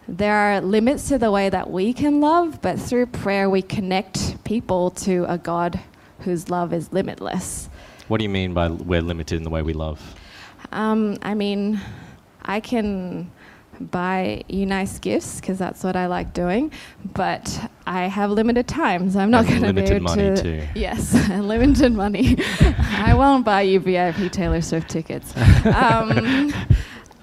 There 0.07 0.33
are 0.33 0.59
limits 0.59 1.07
to 1.09 1.19
the 1.19 1.29
way 1.29 1.49
that 1.49 1.69
we 1.69 1.93
can 1.93 2.19
love, 2.19 2.63
but 2.63 2.79
through 2.79 3.05
prayer, 3.05 3.47
we 3.47 3.61
connect 3.61 4.43
people 4.43 4.89
to 5.05 5.25
a 5.29 5.37
God 5.37 5.79
whose 6.23 6.49
love 6.49 6.73
is 6.73 6.91
limitless. 6.91 7.69
What 8.07 8.17
do 8.17 8.23
you 8.23 8.29
mean 8.29 8.53
by 8.53 8.69
we're 8.69 9.01
limited 9.01 9.37
in 9.37 9.43
the 9.43 9.49
way 9.49 9.61
we 9.61 9.73
love? 9.73 10.15
Um, 10.71 11.17
I 11.21 11.33
mean, 11.33 11.79
I 12.41 12.59
can 12.59 13.31
buy 13.79 14.43
you 14.47 14.65
nice 14.65 14.99
gifts 14.99 15.39
because 15.39 15.57
that's 15.57 15.83
what 15.83 15.95
I 15.95 16.07
like 16.07 16.33
doing, 16.33 16.71
but 17.13 17.69
I 17.85 18.03
have 18.03 18.31
limited 18.31 18.67
time, 18.67 19.09
so 19.09 19.19
I'm 19.19 19.31
not 19.31 19.45
going 19.45 19.61
to 19.61 19.73
be 19.73 19.81
limited 19.81 19.95
able 19.95 20.03
money 20.05 20.35
to. 20.35 20.41
too. 20.41 20.67
Yes, 20.75 21.13
and 21.29 21.47
limited 21.47 21.93
money. 21.93 22.37
I 22.61 23.13
won't 23.15 23.45
buy 23.45 23.61
you 23.61 23.79
VIP 23.79 24.31
Taylor 24.31 24.61
Swift 24.61 24.89
tickets. 24.89 25.33
Um, 25.65 26.53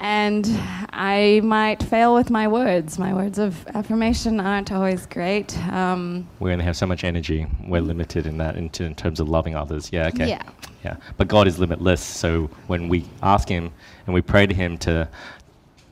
and 0.01 0.47
I 0.93 1.41
might 1.45 1.83
fail 1.83 2.15
with 2.15 2.31
my 2.31 2.49
words. 2.49 2.99
My 2.99 3.13
words 3.13 3.39
of 3.39 3.67
affirmation 3.69 4.41
aren't 4.41 4.73
always 4.73 5.05
great. 5.05 5.57
Um, 5.69 6.27
we 6.41 6.53
only 6.53 6.65
have 6.65 6.77
so 6.77 6.87
much 6.87 7.05
energy. 7.05 7.47
We're 7.67 7.83
limited 7.83 8.27
in 8.27 8.39
that 8.39 8.57
in, 8.57 8.71
t- 8.71 8.85
in 8.85 8.95
terms 8.95 9.21
of 9.21 9.29
loving 9.29 9.55
others. 9.55 9.91
Yeah, 9.93 10.09
okay. 10.09 10.29
Yeah. 10.29 10.43
Yeah. 10.83 10.97
But 11.19 11.29
God 11.29 11.47
is 11.47 11.59
limitless. 11.59 12.03
So 12.03 12.47
when 12.67 12.89
we 12.89 13.05
ask 13.23 13.47
Him 13.47 13.71
and 14.07 14.15
we 14.15 14.23
pray 14.23 14.47
to 14.47 14.55
Him 14.55 14.79
to, 14.79 15.07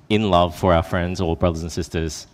in 0.09 0.31
love 0.31 0.57
for 0.57 0.73
our 0.73 0.83
friends 0.83 1.21
or 1.21 1.37
brothers 1.37 1.63
and 1.63 1.71
sisters, 1.71 2.27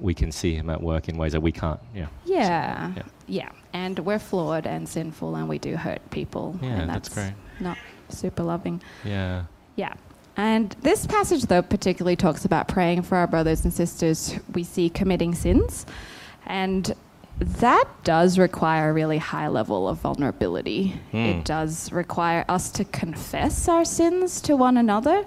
we 0.00 0.14
can 0.14 0.30
see 0.30 0.54
Him 0.54 0.70
at 0.70 0.80
work 0.80 1.08
in 1.08 1.16
ways 1.16 1.32
that 1.32 1.40
we 1.40 1.50
can't. 1.50 1.80
Yeah. 1.92 2.06
Yeah. 2.24 2.92
Yeah. 2.96 3.02
Yeah. 3.26 3.48
And 3.72 3.98
we're 3.98 4.20
flawed 4.20 4.68
and 4.68 4.88
sinful 4.88 5.34
and 5.34 5.48
we 5.48 5.58
do 5.58 5.74
hurt 5.76 6.08
people. 6.10 6.56
Yeah, 6.62 6.68
and 6.68 6.88
that's 6.90 7.08
great. 7.08 7.32
Not 7.58 7.76
super 8.08 8.44
loving. 8.44 8.80
Yeah. 9.04 9.46
Yeah. 9.74 9.94
And 10.36 10.70
this 10.82 11.06
passage, 11.06 11.42
though, 11.42 11.62
particularly 11.62 12.16
talks 12.16 12.44
about 12.44 12.66
praying 12.68 13.02
for 13.02 13.16
our 13.16 13.26
brothers 13.26 13.64
and 13.64 13.72
sisters 13.72 14.34
we 14.54 14.64
see 14.64 14.88
committing 14.88 15.34
sins. 15.34 15.84
And 16.46 16.94
that 17.38 17.84
does 18.04 18.38
require 18.38 18.90
a 18.90 18.92
really 18.92 19.18
high 19.18 19.48
level 19.48 19.88
of 19.88 19.98
vulnerability. 19.98 20.98
It 21.12 21.44
does 21.44 21.90
require 21.92 22.44
us 22.48 22.70
to 22.72 22.84
confess 22.84 23.68
our 23.68 23.84
sins 23.84 24.40
to 24.42 24.56
one 24.56 24.76
another 24.76 25.24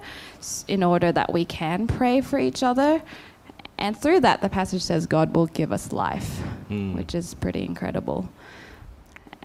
in 0.66 0.82
order 0.82 1.12
that 1.12 1.32
we 1.32 1.44
can 1.44 1.86
pray 1.86 2.20
for 2.20 2.38
each 2.38 2.62
other. 2.62 3.02
And 3.78 3.96
through 3.96 4.20
that, 4.20 4.40
the 4.40 4.48
passage 4.48 4.82
says 4.82 5.06
God 5.06 5.36
will 5.36 5.46
give 5.46 5.70
us 5.72 5.92
life, 5.92 6.40
Mm. 6.70 6.94
which 6.96 7.14
is 7.14 7.34
pretty 7.34 7.64
incredible. 7.64 8.28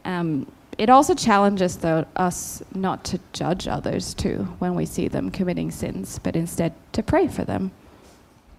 Um, 0.06 0.48
it 0.78 0.90
also 0.90 1.14
challenges 1.14 1.78
though, 1.78 2.06
us 2.16 2.64
not 2.74 3.04
to 3.06 3.20
judge 3.34 3.68
others 3.68 4.14
too 4.14 4.44
when 4.60 4.76
we 4.76 4.86
see 4.86 5.08
them 5.08 5.30
committing 5.32 5.72
sins, 5.72 6.20
but 6.20 6.36
instead 6.36 6.74
to 6.94 7.04
pray 7.04 7.28
for 7.28 7.44
them. 7.44 7.72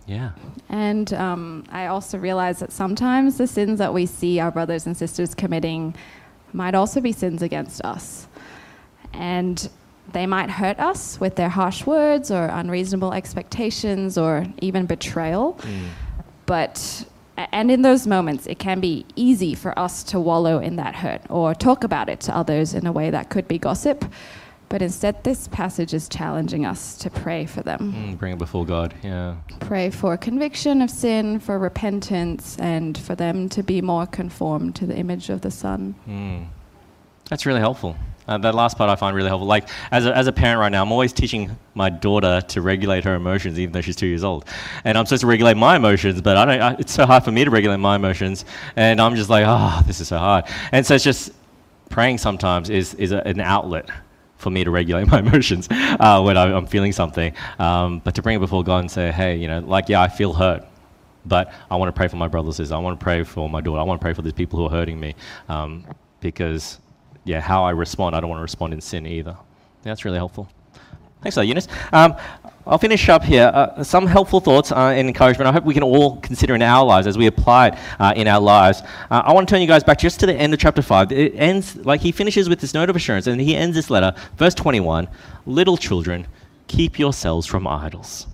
Yeah. 0.06 0.32
And 0.68 1.12
um, 1.14 1.64
I 1.70 1.86
also 1.86 2.18
realize 2.18 2.58
that 2.58 2.72
sometimes 2.72 3.38
the 3.38 3.46
sins 3.46 3.78
that 3.78 3.94
we 3.94 4.06
see 4.06 4.40
our 4.40 4.50
brothers 4.50 4.86
and 4.86 4.96
sisters 4.96 5.34
committing 5.34 5.94
might 6.52 6.74
also 6.74 7.00
be 7.00 7.12
sins 7.12 7.40
against 7.42 7.80
us. 7.82 8.26
And 9.12 9.68
they 10.12 10.26
might 10.26 10.50
hurt 10.50 10.78
us 10.80 11.20
with 11.20 11.36
their 11.36 11.48
harsh 11.48 11.86
words 11.86 12.30
or 12.30 12.46
unreasonable 12.46 13.12
expectations 13.12 14.18
or 14.18 14.46
even 14.60 14.86
betrayal. 14.86 15.58
But, 16.46 17.06
a- 17.06 17.11
and 17.36 17.70
in 17.70 17.82
those 17.82 18.06
moments, 18.06 18.46
it 18.46 18.58
can 18.58 18.80
be 18.80 19.06
easy 19.16 19.54
for 19.54 19.76
us 19.78 20.02
to 20.04 20.20
wallow 20.20 20.58
in 20.58 20.76
that 20.76 20.94
hurt 20.96 21.22
or 21.30 21.54
talk 21.54 21.82
about 21.84 22.08
it 22.08 22.20
to 22.20 22.36
others 22.36 22.74
in 22.74 22.86
a 22.86 22.92
way 22.92 23.10
that 23.10 23.30
could 23.30 23.48
be 23.48 23.58
gossip. 23.58 24.04
But 24.68 24.80
instead, 24.80 25.22
this 25.24 25.48
passage 25.48 25.92
is 25.92 26.08
challenging 26.08 26.64
us 26.64 26.96
to 26.98 27.10
pray 27.10 27.44
for 27.44 27.62
them 27.62 27.92
Mm, 27.94 28.18
bring 28.18 28.32
it 28.32 28.38
before 28.38 28.64
God. 28.64 28.94
Yeah. 29.02 29.34
pray 29.60 29.90
for 29.90 30.16
conviction 30.16 30.80
of 30.80 30.88
sin, 30.90 31.40
for 31.40 31.58
repentance, 31.58 32.56
and 32.58 32.96
for 32.96 33.14
them 33.14 33.50
to 33.50 33.62
be 33.62 33.82
more 33.82 34.06
conformed 34.06 34.74
to 34.76 34.86
the 34.86 34.96
image 34.96 35.28
of 35.28 35.42
the 35.42 35.50
Son. 35.50 35.94
Mm. 36.08 36.46
That's 37.28 37.44
really 37.44 37.60
helpful. 37.60 37.96
Uh, 38.28 38.38
that 38.38 38.54
last 38.54 38.78
part 38.78 38.88
I 38.88 38.96
find 38.96 39.16
really 39.16 39.28
helpful. 39.28 39.46
Like, 39.46 39.68
as 39.90 40.06
a, 40.06 40.16
as 40.16 40.26
a 40.26 40.32
parent 40.32 40.60
right 40.60 40.70
now, 40.70 40.82
I'm 40.82 40.92
always 40.92 41.12
teaching 41.12 41.56
my 41.74 41.90
daughter 41.90 42.40
to 42.40 42.62
regulate 42.62 43.04
her 43.04 43.14
emotions, 43.14 43.58
even 43.58 43.72
though 43.72 43.80
she's 43.80 43.96
two 43.96 44.06
years 44.06 44.24
old. 44.24 44.44
And 44.84 44.96
I'm 44.96 45.06
supposed 45.06 45.22
to 45.22 45.26
regulate 45.26 45.56
my 45.56 45.76
emotions, 45.76 46.20
but 46.20 46.36
I 46.36 46.44
don't. 46.44 46.60
I, 46.60 46.76
it's 46.78 46.92
so 46.92 47.06
hard 47.06 47.24
for 47.24 47.32
me 47.32 47.44
to 47.44 47.50
regulate 47.50 47.78
my 47.78 47.96
emotions, 47.96 48.44
and 48.76 49.00
I'm 49.00 49.16
just 49.16 49.30
like, 49.30 49.44
oh, 49.46 49.82
this 49.86 50.00
is 50.00 50.08
so 50.08 50.18
hard. 50.18 50.44
And 50.70 50.86
so 50.86 50.94
it's 50.94 51.04
just 51.04 51.32
praying 51.90 52.18
sometimes 52.18 52.70
is 52.70 52.94
is 52.94 53.12
a, 53.12 53.26
an 53.26 53.40
outlet 53.40 53.88
for 54.42 54.50
me 54.50 54.64
to 54.64 54.70
regulate 54.70 55.06
my 55.10 55.20
emotions 55.20 55.68
uh, 55.70 56.20
when 56.20 56.36
I, 56.36 56.52
I'm 56.52 56.66
feeling 56.66 56.92
something. 56.92 57.32
Um, 57.58 58.00
but 58.00 58.14
to 58.16 58.22
bring 58.22 58.36
it 58.36 58.40
before 58.40 58.62
God 58.62 58.78
and 58.78 58.90
say, 58.90 59.10
hey, 59.10 59.36
you 59.36 59.48
know, 59.48 59.60
like, 59.60 59.88
yeah, 59.88 60.02
I 60.02 60.08
feel 60.08 60.32
hurt. 60.34 60.66
But 61.24 61.52
I 61.70 61.76
want 61.76 61.88
to 61.88 61.96
pray 61.96 62.08
for 62.08 62.16
my 62.16 62.26
brothers. 62.26 62.58
and 62.58 62.66
sisters. 62.66 62.72
I 62.72 62.78
want 62.78 62.98
to 62.98 63.02
pray 63.02 63.22
for 63.22 63.48
my 63.48 63.60
daughter. 63.60 63.78
I 63.78 63.84
want 63.84 64.00
to 64.00 64.04
pray 64.04 64.12
for 64.12 64.22
these 64.22 64.32
people 64.32 64.58
who 64.58 64.66
are 64.66 64.70
hurting 64.70 64.98
me. 64.98 65.14
Um, 65.48 65.86
because, 66.20 66.78
yeah, 67.24 67.40
how 67.40 67.64
I 67.64 67.70
respond, 67.70 68.16
I 68.16 68.20
don't 68.20 68.30
want 68.30 68.38
to 68.38 68.42
respond 68.42 68.72
in 68.74 68.80
sin 68.80 69.06
either. 69.06 69.30
Yeah, 69.30 69.90
that's 69.90 70.04
really 70.04 70.18
helpful. 70.18 70.48
Thanks 71.22 71.36
for 71.36 71.44
Eunice. 71.44 71.68
Um, 71.92 72.16
I'll 72.66 72.78
finish 72.78 73.08
up 73.08 73.22
here. 73.22 73.50
Uh, 73.52 73.84
some 73.84 74.06
helpful 74.06 74.40
thoughts 74.40 74.72
uh, 74.72 74.88
and 74.88 75.06
encouragement. 75.08 75.48
I 75.48 75.52
hope 75.52 75.64
we 75.64 75.74
can 75.74 75.82
all 75.82 76.16
consider 76.16 76.54
in 76.54 76.62
our 76.62 76.84
lives 76.84 77.06
as 77.06 77.16
we 77.16 77.26
apply 77.26 77.68
it 77.68 77.78
uh, 78.00 78.12
in 78.16 78.26
our 78.26 78.40
lives. 78.40 78.82
Uh, 79.10 79.22
I 79.24 79.32
want 79.32 79.48
to 79.48 79.52
turn 79.52 79.60
you 79.60 79.68
guys 79.68 79.84
back 79.84 79.98
just 79.98 80.20
to 80.20 80.26
the 80.26 80.34
end 80.34 80.52
of 80.52 80.60
chapter 80.60 80.82
5. 80.82 81.12
It 81.12 81.34
ends, 81.36 81.76
like, 81.76 82.00
he 82.00 82.10
finishes 82.12 82.48
with 82.48 82.60
this 82.60 82.74
note 82.74 82.90
of 82.90 82.96
assurance, 82.96 83.26
and 83.28 83.40
he 83.40 83.56
ends 83.56 83.76
this 83.76 83.90
letter, 83.90 84.14
verse 84.36 84.54
21 84.54 85.08
Little 85.46 85.76
children, 85.76 86.26
keep 86.66 86.98
yourselves 86.98 87.46
from 87.46 87.66
idols. 87.66 88.26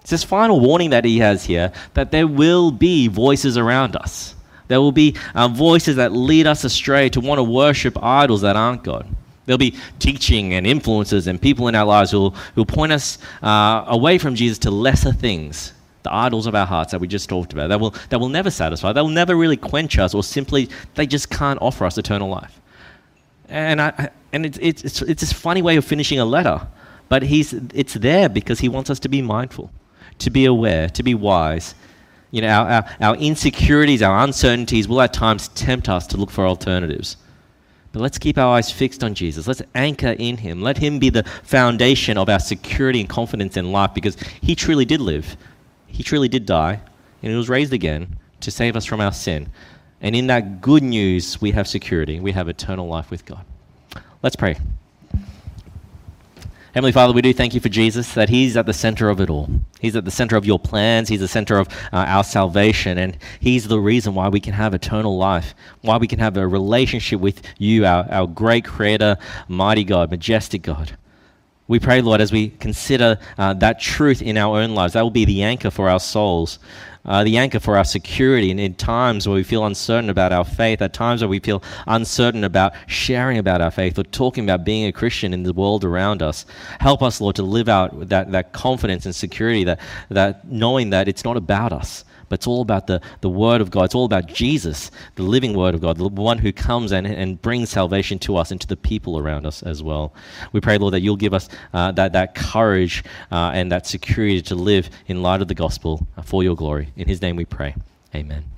It's 0.00 0.10
this 0.10 0.24
final 0.24 0.58
warning 0.58 0.90
that 0.90 1.04
he 1.04 1.18
has 1.18 1.44
here 1.44 1.72
that 1.94 2.10
there 2.10 2.26
will 2.26 2.72
be 2.72 3.06
voices 3.06 3.56
around 3.56 3.94
us. 3.94 4.34
There 4.72 4.80
will 4.80 4.90
be 4.90 5.16
uh, 5.34 5.48
voices 5.48 5.96
that 5.96 6.12
lead 6.12 6.46
us 6.46 6.64
astray 6.64 7.10
to 7.10 7.20
want 7.20 7.38
to 7.38 7.42
worship 7.42 8.02
idols 8.02 8.40
that 8.40 8.56
aren't 8.56 8.82
God. 8.82 9.06
There'll 9.44 9.58
be 9.58 9.76
teaching 9.98 10.54
and 10.54 10.66
influences 10.66 11.26
and 11.26 11.38
people 11.38 11.68
in 11.68 11.74
our 11.74 11.84
lives 11.84 12.10
who 12.10 12.20
will, 12.20 12.30
who 12.30 12.62
will 12.62 12.64
point 12.64 12.90
us 12.90 13.18
uh, 13.42 13.84
away 13.86 14.16
from 14.16 14.34
Jesus 14.34 14.56
to 14.60 14.70
lesser 14.70 15.12
things, 15.12 15.74
the 16.04 16.14
idols 16.14 16.46
of 16.46 16.54
our 16.54 16.64
hearts 16.64 16.92
that 16.92 17.02
we 17.02 17.06
just 17.06 17.28
talked 17.28 17.52
about. 17.52 17.68
That 17.68 17.80
will, 17.80 17.94
that 18.08 18.18
will 18.18 18.30
never 18.30 18.50
satisfy, 18.50 18.94
that 18.94 19.02
will 19.02 19.10
never 19.10 19.36
really 19.36 19.58
quench 19.58 19.98
us, 19.98 20.14
or 20.14 20.22
simply 20.22 20.70
they 20.94 21.06
just 21.06 21.28
can't 21.28 21.60
offer 21.60 21.84
us 21.84 21.98
eternal 21.98 22.30
life. 22.30 22.58
And, 23.50 23.78
I, 23.78 24.08
and 24.32 24.46
it's, 24.46 24.58
it's, 24.62 24.84
it's, 24.84 25.02
it's 25.02 25.20
this 25.20 25.34
funny 25.34 25.60
way 25.60 25.76
of 25.76 25.84
finishing 25.84 26.18
a 26.18 26.24
letter, 26.24 26.66
but 27.10 27.22
he's, 27.24 27.52
it's 27.74 27.92
there 27.92 28.30
because 28.30 28.60
he 28.60 28.70
wants 28.70 28.88
us 28.88 29.00
to 29.00 29.10
be 29.10 29.20
mindful, 29.20 29.70
to 30.20 30.30
be 30.30 30.46
aware, 30.46 30.88
to 30.88 31.02
be 31.02 31.14
wise. 31.14 31.74
You 32.32 32.40
know, 32.40 32.48
our, 32.48 32.68
our, 32.68 32.96
our 33.00 33.16
insecurities, 33.16 34.02
our 34.02 34.24
uncertainties 34.24 34.88
will 34.88 35.00
at 35.02 35.12
times 35.12 35.48
tempt 35.48 35.88
us 35.88 36.06
to 36.08 36.16
look 36.16 36.30
for 36.30 36.46
alternatives. 36.46 37.18
But 37.92 38.00
let's 38.00 38.18
keep 38.18 38.38
our 38.38 38.56
eyes 38.56 38.70
fixed 38.70 39.04
on 39.04 39.14
Jesus. 39.14 39.46
Let's 39.46 39.60
anchor 39.74 40.16
in 40.18 40.38
him. 40.38 40.62
Let 40.62 40.78
him 40.78 40.98
be 40.98 41.10
the 41.10 41.24
foundation 41.44 42.16
of 42.16 42.30
our 42.30 42.40
security 42.40 43.00
and 43.00 43.08
confidence 43.08 43.58
in 43.58 43.70
life 43.70 43.92
because 43.94 44.16
he 44.40 44.54
truly 44.54 44.86
did 44.86 45.02
live. 45.02 45.36
He 45.86 46.02
truly 46.02 46.28
did 46.28 46.46
die, 46.46 46.80
and 47.22 47.30
he 47.30 47.36
was 47.36 47.50
raised 47.50 47.74
again 47.74 48.18
to 48.40 48.50
save 48.50 48.76
us 48.76 48.86
from 48.86 49.02
our 49.02 49.12
sin. 49.12 49.50
And 50.00 50.16
in 50.16 50.26
that 50.28 50.62
good 50.62 50.82
news, 50.82 51.40
we 51.40 51.50
have 51.50 51.68
security. 51.68 52.18
We 52.18 52.32
have 52.32 52.48
eternal 52.48 52.88
life 52.88 53.10
with 53.10 53.26
God. 53.26 53.44
Let's 54.22 54.36
pray. 54.36 54.56
Heavenly 56.74 56.92
Father, 56.92 57.12
we 57.12 57.20
do 57.20 57.34
thank 57.34 57.52
you 57.52 57.60
for 57.60 57.68
Jesus, 57.68 58.14
that 58.14 58.30
He's 58.30 58.56
at 58.56 58.64
the 58.64 58.72
center 58.72 59.10
of 59.10 59.20
it 59.20 59.28
all. 59.28 59.50
He's 59.78 59.94
at 59.94 60.06
the 60.06 60.10
center 60.10 60.36
of 60.36 60.46
your 60.46 60.58
plans. 60.58 61.10
He's 61.10 61.20
the 61.20 61.28
center 61.28 61.58
of 61.58 61.68
uh, 61.92 61.96
our 61.96 62.24
salvation. 62.24 62.96
And 62.96 63.18
He's 63.40 63.68
the 63.68 63.78
reason 63.78 64.14
why 64.14 64.30
we 64.30 64.40
can 64.40 64.54
have 64.54 64.72
eternal 64.72 65.18
life, 65.18 65.54
why 65.82 65.98
we 65.98 66.06
can 66.06 66.18
have 66.18 66.38
a 66.38 66.48
relationship 66.48 67.20
with 67.20 67.42
you, 67.58 67.84
our, 67.84 68.10
our 68.10 68.26
great 68.26 68.64
Creator, 68.64 69.18
mighty 69.48 69.84
God, 69.84 70.10
majestic 70.10 70.62
God. 70.62 70.96
We 71.68 71.78
pray, 71.78 72.00
Lord, 72.00 72.22
as 72.22 72.32
we 72.32 72.48
consider 72.48 73.18
uh, 73.36 73.52
that 73.54 73.78
truth 73.78 74.22
in 74.22 74.38
our 74.38 74.58
own 74.58 74.74
lives, 74.74 74.94
that 74.94 75.02
will 75.02 75.10
be 75.10 75.26
the 75.26 75.42
anchor 75.42 75.70
for 75.70 75.90
our 75.90 76.00
souls, 76.00 76.58
uh, 77.04 77.24
the 77.24 77.36
anchor 77.36 77.60
for 77.60 77.76
our 77.76 77.84
security. 77.84 78.50
And 78.50 78.60
in 78.60 78.74
times 78.74 79.26
where 79.26 79.34
we 79.34 79.42
feel 79.42 79.64
uncertain 79.66 80.10
about 80.10 80.32
our 80.32 80.44
faith, 80.44 80.82
at 80.82 80.92
times 80.92 81.22
where 81.22 81.28
we 81.28 81.40
feel 81.40 81.62
uncertain 81.86 82.44
about 82.44 82.74
sharing 82.86 83.38
about 83.38 83.60
our 83.60 83.70
faith 83.70 83.98
or 83.98 84.04
talking 84.04 84.44
about 84.44 84.64
being 84.64 84.86
a 84.86 84.92
Christian 84.92 85.32
in 85.32 85.42
the 85.42 85.52
world 85.52 85.84
around 85.84 86.22
us, 86.22 86.46
help 86.80 87.02
us, 87.02 87.20
Lord, 87.20 87.36
to 87.36 87.42
live 87.42 87.68
out 87.68 88.08
that, 88.08 88.30
that 88.32 88.52
confidence 88.52 89.06
and 89.06 89.14
security, 89.14 89.64
that, 89.64 89.80
that 90.08 90.46
knowing 90.46 90.90
that 90.90 91.08
it's 91.08 91.24
not 91.24 91.36
about 91.36 91.72
us, 91.72 92.04
but 92.32 92.38
it's 92.38 92.46
all 92.46 92.62
about 92.62 92.86
the, 92.86 92.98
the 93.20 93.28
Word 93.28 93.60
of 93.60 93.70
God. 93.70 93.84
It's 93.84 93.94
all 93.94 94.06
about 94.06 94.26
Jesus, 94.26 94.90
the 95.16 95.22
living 95.22 95.52
Word 95.52 95.74
of 95.74 95.82
God, 95.82 95.98
the 95.98 96.08
one 96.08 96.38
who 96.38 96.50
comes 96.50 96.90
and, 96.90 97.06
and 97.06 97.42
brings 97.42 97.68
salvation 97.68 98.18
to 98.20 98.38
us 98.38 98.50
and 98.50 98.58
to 98.58 98.66
the 98.66 98.74
people 98.74 99.18
around 99.18 99.44
us 99.44 99.62
as 99.62 99.82
well. 99.82 100.14
We 100.50 100.62
pray, 100.62 100.78
Lord, 100.78 100.94
that 100.94 101.02
you'll 101.02 101.16
give 101.16 101.34
us 101.34 101.50
uh, 101.74 101.92
that, 101.92 102.14
that 102.14 102.34
courage 102.34 103.04
uh, 103.30 103.50
and 103.52 103.70
that 103.70 103.86
security 103.86 104.40
to 104.40 104.54
live 104.54 104.88
in 105.08 105.20
light 105.20 105.42
of 105.42 105.48
the 105.48 105.54
gospel 105.54 106.06
for 106.24 106.42
your 106.42 106.56
glory. 106.56 106.88
In 106.96 107.06
His 107.06 107.20
name 107.20 107.36
we 107.36 107.44
pray. 107.44 107.74
Amen. 108.14 108.51